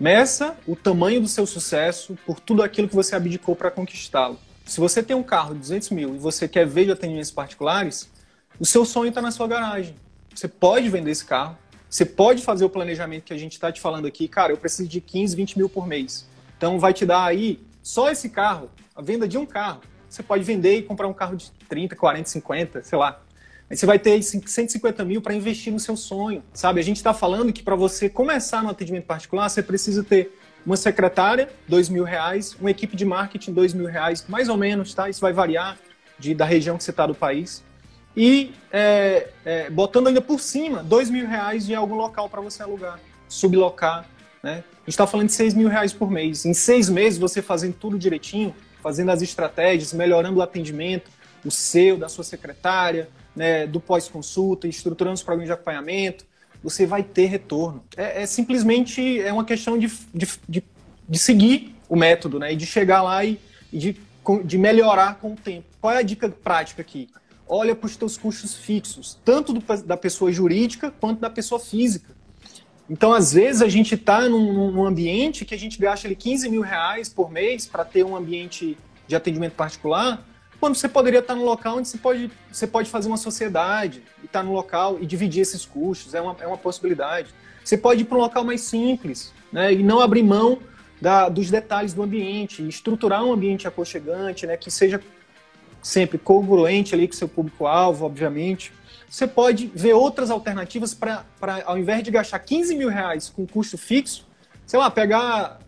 [0.00, 4.38] Meça o tamanho do seu sucesso por tudo aquilo que você abdicou para conquistá-lo.
[4.64, 8.10] Se você tem um carro de 200 mil e você quer ver de atendimentos particulares,
[8.58, 9.94] o seu sonho está na sua garagem.
[10.34, 11.58] Você pode vender esse carro.
[11.90, 14.28] Você pode fazer o planejamento que a gente está te falando aqui.
[14.28, 16.26] Cara, eu preciso de 15, 20 mil por mês.
[16.56, 18.70] Então vai te dar aí só esse carro,
[19.02, 19.80] venda de um carro.
[20.08, 23.20] Você pode vender e comprar um carro de 30, 40, 50, sei lá.
[23.70, 26.78] Aí você vai ter 150 mil para investir no seu sonho, sabe?
[26.78, 30.76] A gente está falando que para você começar no atendimento particular, você precisa ter uma
[30.76, 35.08] secretária, dois mil reais, uma equipe de marketing, dois mil reais, mais ou menos, tá?
[35.08, 35.78] Isso vai variar
[36.18, 37.64] de, da região que você está do país.
[38.14, 42.62] E é, é, botando ainda por cima, dois mil reais de algum local para você
[42.62, 44.06] alugar, sublocar,
[44.42, 44.62] né?
[44.72, 46.44] A gente está falando de seis mil reais por mês.
[46.44, 51.10] Em seis meses, você fazendo tudo direitinho, fazendo as estratégias, melhorando o atendimento,
[51.44, 56.24] o seu, da sua secretária, né, do pós-consulta, estruturando os programas de acompanhamento,
[56.62, 57.82] você vai ter retorno.
[57.96, 60.64] É, é simplesmente é uma questão de, de, de,
[61.08, 62.52] de, seguir o método, né?
[62.52, 63.38] E de chegar lá e,
[63.72, 64.00] e de,
[64.44, 65.66] de melhorar com o tempo.
[65.80, 67.08] Qual é a dica prática aqui?
[67.48, 72.14] Olha para os teus custos fixos, tanto do, da pessoa jurídica quanto da pessoa física.
[72.90, 76.48] Então, às vezes, a gente está num, num, ambiente que a gente gasta ali 15
[76.48, 78.76] mil reais por mês para ter um ambiente
[79.06, 80.24] de atendimento particular,
[80.62, 84.26] quando você poderia estar no local onde você pode, você pode fazer uma sociedade e
[84.26, 87.34] estar no local e dividir esses custos, é uma, é uma possibilidade.
[87.64, 90.60] Você pode ir para um local mais simples, né, e não abrir mão
[91.00, 95.02] da, dos detalhes do ambiente, estruturar um ambiente aconchegante, né, que seja
[95.82, 98.72] sempre congruente ali com seu público-alvo, obviamente.
[99.12, 101.26] Você pode ver outras alternativas para,
[101.66, 104.26] ao invés de gastar 15 mil reais com custo fixo,
[104.66, 105.60] sei lá, pegar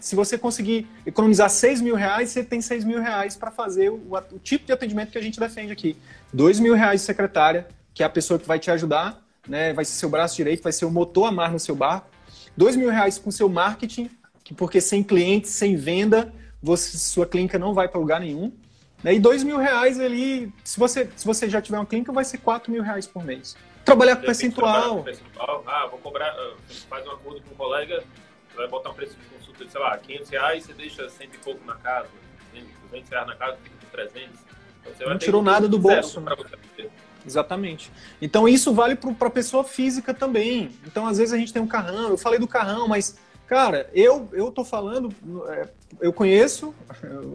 [0.00, 4.02] se você conseguir economizar 6 mil reais, você tem 6 mil reais para fazer o,
[4.10, 5.96] o, tipo de atendimento que a gente defende aqui.
[6.32, 9.72] 2 mil reais de secretária, que é a pessoa que vai te ajudar, né?
[9.72, 12.08] vai ser seu braço direito, vai ser o motor a mar no seu barco.
[12.56, 14.10] 2 mil reais com seu marketing,
[14.42, 18.50] que porque sem clientes, sem venda, você, sua clínica não vai para lugar nenhum.
[19.04, 19.14] Né?
[19.14, 22.38] E 2 mil reais ali, se você, se você já tiver uma clínica, vai ser
[22.38, 23.54] 4 mil reais por mês.
[23.84, 25.04] Trabalhar com percentual.
[25.04, 25.62] percentual.
[25.66, 26.54] Ah, vou cobrar, ah,
[26.88, 28.02] faz um acordo com um colega,
[28.56, 31.38] vai botar um preço de consulta de, sei lá, 500 reais, você deixa cento e
[31.38, 32.08] pouco na casa,
[32.90, 34.40] 200 reais na casa, fica com 300.
[34.86, 36.20] Então, não tirou nada do bolso.
[36.20, 36.34] Né?
[37.26, 37.90] Exatamente.
[38.20, 40.70] Então isso vale para a pessoa física também.
[40.86, 44.28] Então às vezes a gente tem um carrão, eu falei do carrão, mas cara, eu
[44.32, 45.10] eu tô falando,
[45.48, 45.68] é,
[46.00, 46.74] eu conheço,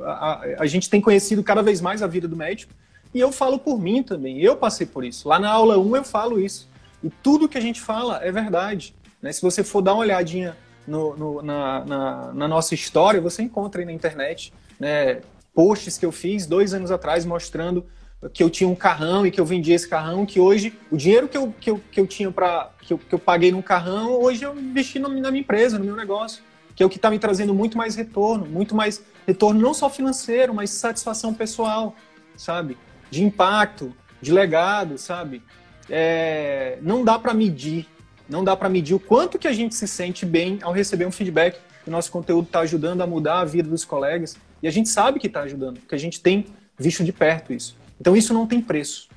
[0.04, 2.74] a, a, a, gente tem conhecido cada vez mais a vida do médico
[3.14, 4.40] e eu falo por mim também.
[4.40, 5.28] Eu passei por isso.
[5.28, 6.70] Lá na aula 1 eu falo isso.
[7.04, 8.94] E tudo que a gente fala é verdade.
[9.22, 9.32] Né?
[9.32, 10.56] Se você for dar uma olhadinha
[10.88, 15.22] no, no, na, na, na, nossa história, você encontra aí na internet né,
[15.54, 17.86] posts que eu fiz dois anos atrás mostrando
[18.34, 21.28] que eu tinha um carrão e que eu vendia esse carrão, que hoje o dinheiro
[21.28, 24.20] que eu, que eu, que eu tinha para que eu, que eu paguei num carrão,
[24.22, 26.44] hoje eu investi na minha empresa, no meu negócio,
[26.76, 29.90] que é o que está me trazendo muito mais retorno, muito mais retorno não só
[29.90, 31.96] financeiro, mas satisfação pessoal,
[32.36, 32.78] sabe?
[33.10, 35.42] De impacto, de legado, sabe?
[35.90, 37.88] É, não dá para medir
[38.30, 41.12] não dá para medir o quanto que a gente se sente bem ao receber um
[41.12, 44.38] feedback que o nosso conteúdo está ajudando a mudar a vida dos colegas.
[44.62, 46.46] E a gente sabe que está ajudando, porque a gente tem
[46.78, 47.76] visto de perto isso.
[48.00, 49.10] Então isso não tem preço.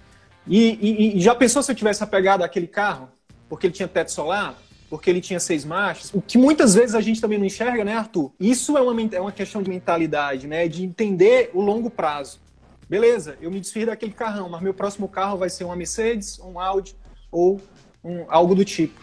[0.46, 3.08] E, e, e já pensou se eu tivesse apegado àquele carro,
[3.48, 4.58] porque ele tinha teto solar,
[4.90, 6.10] porque ele tinha seis marchas?
[6.12, 8.32] O que muitas vezes a gente também não enxerga, né, Arthur?
[8.38, 10.68] Isso é uma, é uma questão de mentalidade, né?
[10.68, 12.40] De entender o longo prazo.
[12.88, 16.60] Beleza, eu me desfiz daquele carrão, mas meu próximo carro vai ser uma Mercedes, um
[16.60, 16.94] Audi
[17.30, 17.58] ou
[18.04, 19.00] um, algo do tipo.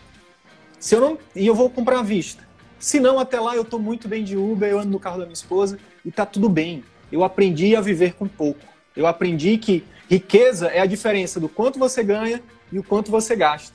[0.80, 2.48] Se eu não, e eu vou comprar à vista.
[2.78, 5.26] Se não, até lá eu estou muito bem de Uber, eu ando no carro da
[5.26, 6.84] minha esposa e está tudo bem.
[7.12, 8.64] Eu aprendi a viver com pouco.
[9.00, 13.34] Eu aprendi que riqueza é a diferença do quanto você ganha e o quanto você
[13.34, 13.74] gasta.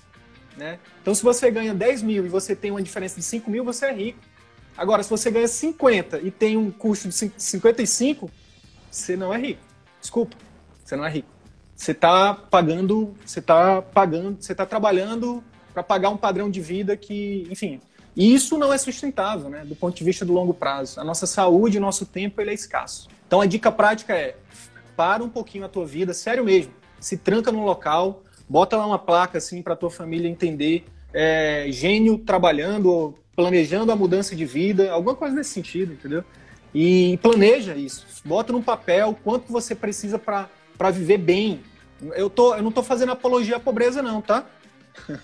[0.55, 0.79] Né?
[1.01, 3.87] Então, se você ganha 10 mil e você tem uma diferença de 5 mil, você
[3.87, 4.19] é rico.
[4.77, 8.31] Agora, se você ganha 50 e tem um custo de 55,
[8.91, 9.63] você não é rico.
[9.99, 10.37] Desculpa,
[10.85, 11.29] você não é rico.
[11.75, 16.99] Você está pagando, você está pagando, você está trabalhando para pagar um padrão de vida
[16.99, 17.81] que, enfim,
[18.15, 21.01] e isso não é sustentável, né, do ponto de vista do longo prazo.
[21.01, 23.09] A nossa saúde, o nosso tempo, ele é escasso.
[23.27, 24.37] Então a dica prática é:
[24.97, 26.73] para um pouquinho a tua vida, sério mesmo.
[27.01, 32.19] Se tranca num local, bota lá uma placa assim para tua família entender, é, gênio
[32.19, 36.25] trabalhando, planejando a mudança de vida, alguma coisa nesse sentido, entendeu?
[36.75, 38.07] E planeja isso.
[38.25, 41.61] Bota no papel quanto você precisa para para viver bem.
[42.17, 44.45] Eu, tô, eu não estou fazendo apologia à pobreza, não, tá?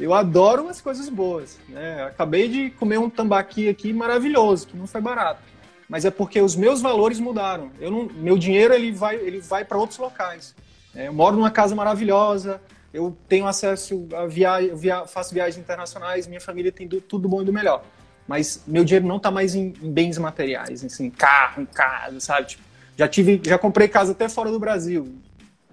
[0.00, 1.56] Eu adoro as coisas boas.
[1.68, 2.02] Né?
[2.02, 5.40] Acabei de comer um tambaqui aqui maravilhoso, que não foi barato.
[5.88, 7.70] Mas é porque os meus valores mudaram.
[7.80, 10.54] Eu não, meu dinheiro ele vai, ele vai para outros locais.
[10.94, 12.60] É, eu moro numa casa maravilhosa,
[12.92, 17.42] eu tenho acesso a viagem, via, faço viagens internacionais, minha família tem do, tudo bom
[17.42, 17.84] e do melhor.
[18.26, 22.46] Mas meu dinheiro não está mais em, em, bens materiais, assim, carro, em casa, sabe?
[22.46, 22.62] Tipo,
[22.96, 25.18] já tive, já comprei casa até fora do Brasil.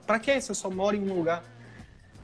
[0.05, 1.43] Para que se eu só moro em um lugar?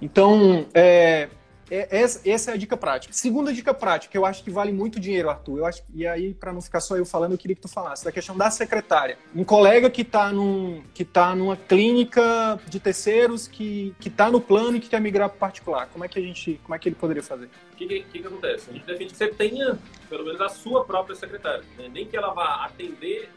[0.01, 1.29] Então, é,
[1.69, 1.87] é,
[2.25, 3.13] essa é a dica prática.
[3.13, 5.59] Segunda dica prática, eu acho que vale muito dinheiro, Arthur.
[5.59, 8.05] Eu acho, e aí, para não ficar só eu falando, eu queria que tu falasse
[8.05, 9.17] da questão da secretária.
[9.35, 14.77] Um colega que está num, que tá numa clínica de terceiros, que está no plano
[14.77, 15.87] e que quer migrar para particular.
[15.87, 17.49] Como é que a gente, como é que ele poderia fazer?
[17.73, 18.69] O que, que, que, acontece?
[18.69, 19.77] A gente defende que você tenha,
[20.09, 21.63] pelo menos, a sua própria secretária.
[21.77, 21.89] Né?
[21.93, 23.29] Nem que ela vá atender,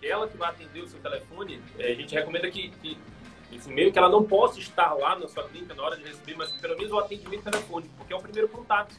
[0.00, 1.60] que ela que vai atender o seu telefone.
[1.78, 2.98] É, a gente recomenda que, que
[3.66, 6.50] meio que ela não possa estar lá na sua clínica na hora de receber, mas
[6.52, 8.94] pelo menos o atendimento telefônico, porque é o primeiro contato.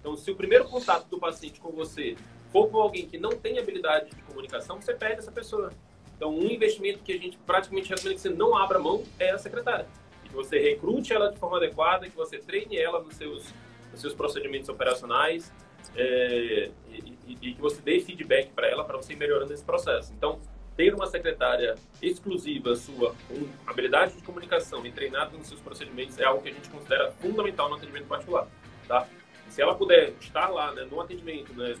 [0.00, 2.16] Então, se o primeiro contato do paciente com você
[2.50, 5.72] for com alguém que não tem habilidade de comunicação, você perde essa pessoa.
[6.16, 9.38] Então, um investimento que a gente praticamente recomenda que você não abra mão é a
[9.38, 9.86] secretária.
[10.24, 13.54] E que você recrute ela de forma adequada, que você treine ela nos seus,
[13.90, 15.52] nos seus procedimentos operacionais
[15.96, 19.64] é, e, e, e, que você dê feedback para ela para você ir melhorando esse
[19.64, 20.12] processo.
[20.12, 20.38] Então,
[20.80, 26.24] ter uma secretária exclusiva sua, com habilidade de comunicação e treinada nos seus procedimentos é
[26.24, 28.48] algo que a gente considera fundamental no atendimento particular,
[28.88, 29.06] tá?
[29.46, 31.76] E se ela puder estar lá, né, no atendimento, né,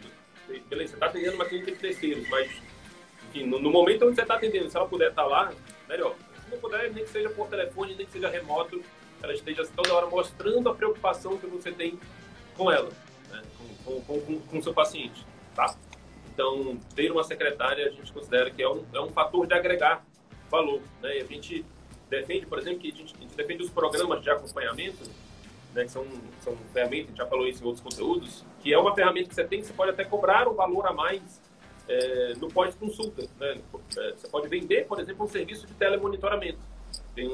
[0.68, 2.50] beleza, você está atendendo uma clínica de terceiros, mas,
[3.30, 5.50] enfim, no, no momento onde você está atendendo, se ela puder estar lá,
[5.88, 6.14] melhor.
[6.44, 8.84] Se não puder, nem que seja por telefone, nem que seja remoto,
[9.22, 11.98] ela esteja toda hora mostrando a preocupação que você tem
[12.54, 12.90] com ela,
[13.30, 13.40] né,
[13.86, 15.24] com o seu paciente,
[15.56, 15.74] tá?
[16.40, 20.02] Então, ter uma secretária a gente considera que é um, é um fator de agregar
[20.50, 20.80] valor.
[21.02, 21.18] Né?
[21.18, 21.66] E a gente
[22.08, 24.98] defende, por exemplo, que a gente, a gente defende os programas de acompanhamento,
[25.74, 26.06] né, que são,
[26.40, 29.34] são ferramentas, a gente já falou isso em outros conteúdos, que é uma ferramenta que
[29.34, 31.42] você tem, que você pode até cobrar um valor a mais
[31.86, 33.28] é, no pós-consulta.
[33.38, 33.60] Né?
[33.98, 36.58] É, você pode vender, por exemplo, um serviço de telemonitoramento,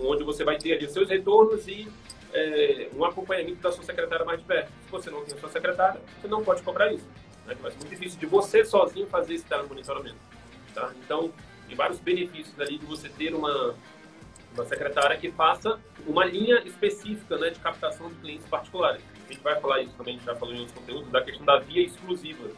[0.02, 1.88] onde você vai ter ali seus retornos e
[2.34, 4.68] é, um acompanhamento da sua secretária mais de perto.
[4.84, 7.06] Se você não tem a sua secretária, você não pode cobrar isso
[7.46, 7.54] né?
[7.54, 10.18] Ser muito difícil de você sozinho fazer esse telemonitoramento,
[10.74, 10.92] tá?
[11.04, 11.32] Então,
[11.66, 13.74] tem vários benefícios ali de você ter uma,
[14.54, 19.02] uma secretária que faça uma linha específica né, de captação de clientes particulares.
[19.28, 21.44] A gente vai falar isso também, a gente já falou em outros conteúdos, da questão
[21.44, 22.50] da via exclusiva.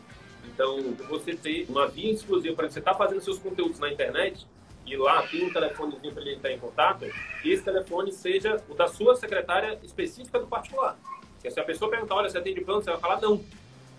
[0.44, 0.78] Então,
[1.08, 4.46] você ter uma via exclusiva para você estar tá fazendo seus conteúdos na internet
[4.86, 7.04] e lá tem um telefonezinho para ele estar em contato,
[7.42, 10.98] que esse telefone seja o da sua secretária específica do particular.
[11.34, 13.44] Porque se a pessoa perguntar, olha, você atende plano, você vai falar não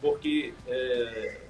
[0.01, 1.41] porque, é,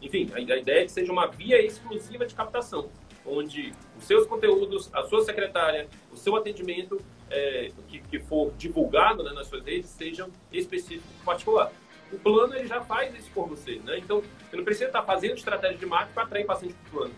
[0.00, 2.88] enfim, a, a, ideia é que seja uma via exclusiva de captação,
[3.24, 9.22] onde os seus conteúdos, a sua secretária, o seu atendimento é, que, que, for divulgado
[9.22, 11.72] né, nas suas redes sejam específicos particular.
[12.12, 13.98] O plano ele já faz isso por você, né?
[13.98, 17.14] Então, você não precisa estar fazendo estratégia de marketing para atrair paciente para o plano.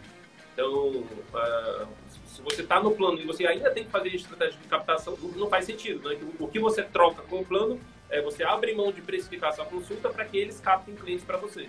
[0.53, 1.89] Então, uh,
[2.29, 5.49] se você está no plano e você ainda tem que fazer estratégia de captação, não
[5.49, 6.17] faz sentido, né?
[6.39, 7.81] O que você troca com o plano
[8.11, 11.69] é você abre mão de precificar sua consulta para que eles captem clientes para você.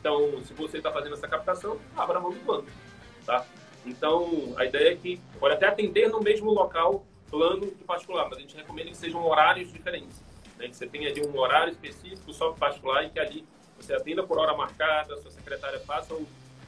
[0.00, 2.66] Então, se você está fazendo essa captação, abra mão do plano,
[3.24, 3.44] tá?
[3.84, 8.38] Então, a ideia é que pode até atender no mesmo local plano de particular, mas
[8.38, 10.22] a gente recomenda que sejam horários diferentes,
[10.58, 10.68] né?
[10.68, 13.46] Que você tenha ali um horário específico só para particular e que ali
[13.78, 16.14] você atenda por hora marcada, sua secretária faça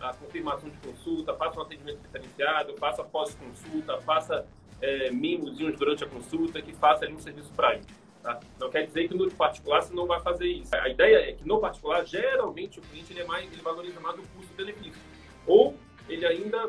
[0.00, 4.46] a confirmação de consulta, faça um atendimento diferenciado, faça pós-consulta, faça
[4.80, 7.82] é, mimozinhos durante a consulta, que faça ali um serviço Prime.
[8.22, 8.40] Tá?
[8.58, 10.74] Não quer dizer que no particular você não vai fazer isso.
[10.74, 14.18] A ideia é que no particular, geralmente, o cliente ele é mais, ele valoriza mais
[14.18, 15.00] o custo-benefício.
[15.46, 15.76] Ou
[16.08, 16.68] ele ainda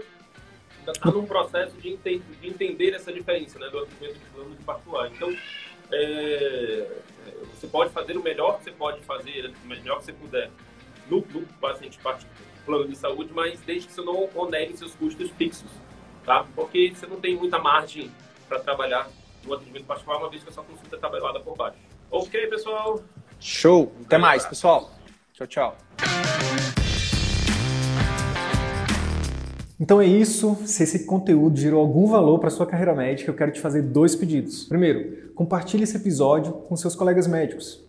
[0.88, 4.64] está num processo de, ente de, entender essa diferença né, do atendimento de plano de
[4.64, 5.12] particular.
[5.12, 5.36] Então,
[5.92, 6.88] é,
[7.54, 10.52] você pode fazer o melhor que você pode fazer, o melhor que você puder
[11.10, 12.00] no, no paciente
[12.66, 15.70] plano de saúde, mas desde que você não onere seus custos fixos,
[16.24, 16.46] tá?
[16.56, 18.12] Porque você não tem muita margem
[18.48, 19.10] para trabalhar
[19.46, 21.78] no atendimento particular, uma vez que a sua consulta é tabelada por baixo.
[22.12, 23.02] Ok, pessoal?
[23.40, 23.92] Show!
[24.06, 24.92] Até mais, pessoal.
[25.34, 25.78] Tchau, tchau.
[29.80, 30.58] Então é isso.
[30.66, 34.16] Se esse conteúdo gerou algum valor para sua carreira médica, eu quero te fazer dois
[34.16, 34.66] pedidos.
[34.66, 37.89] Primeiro, compartilhe esse episódio com seus colegas médicos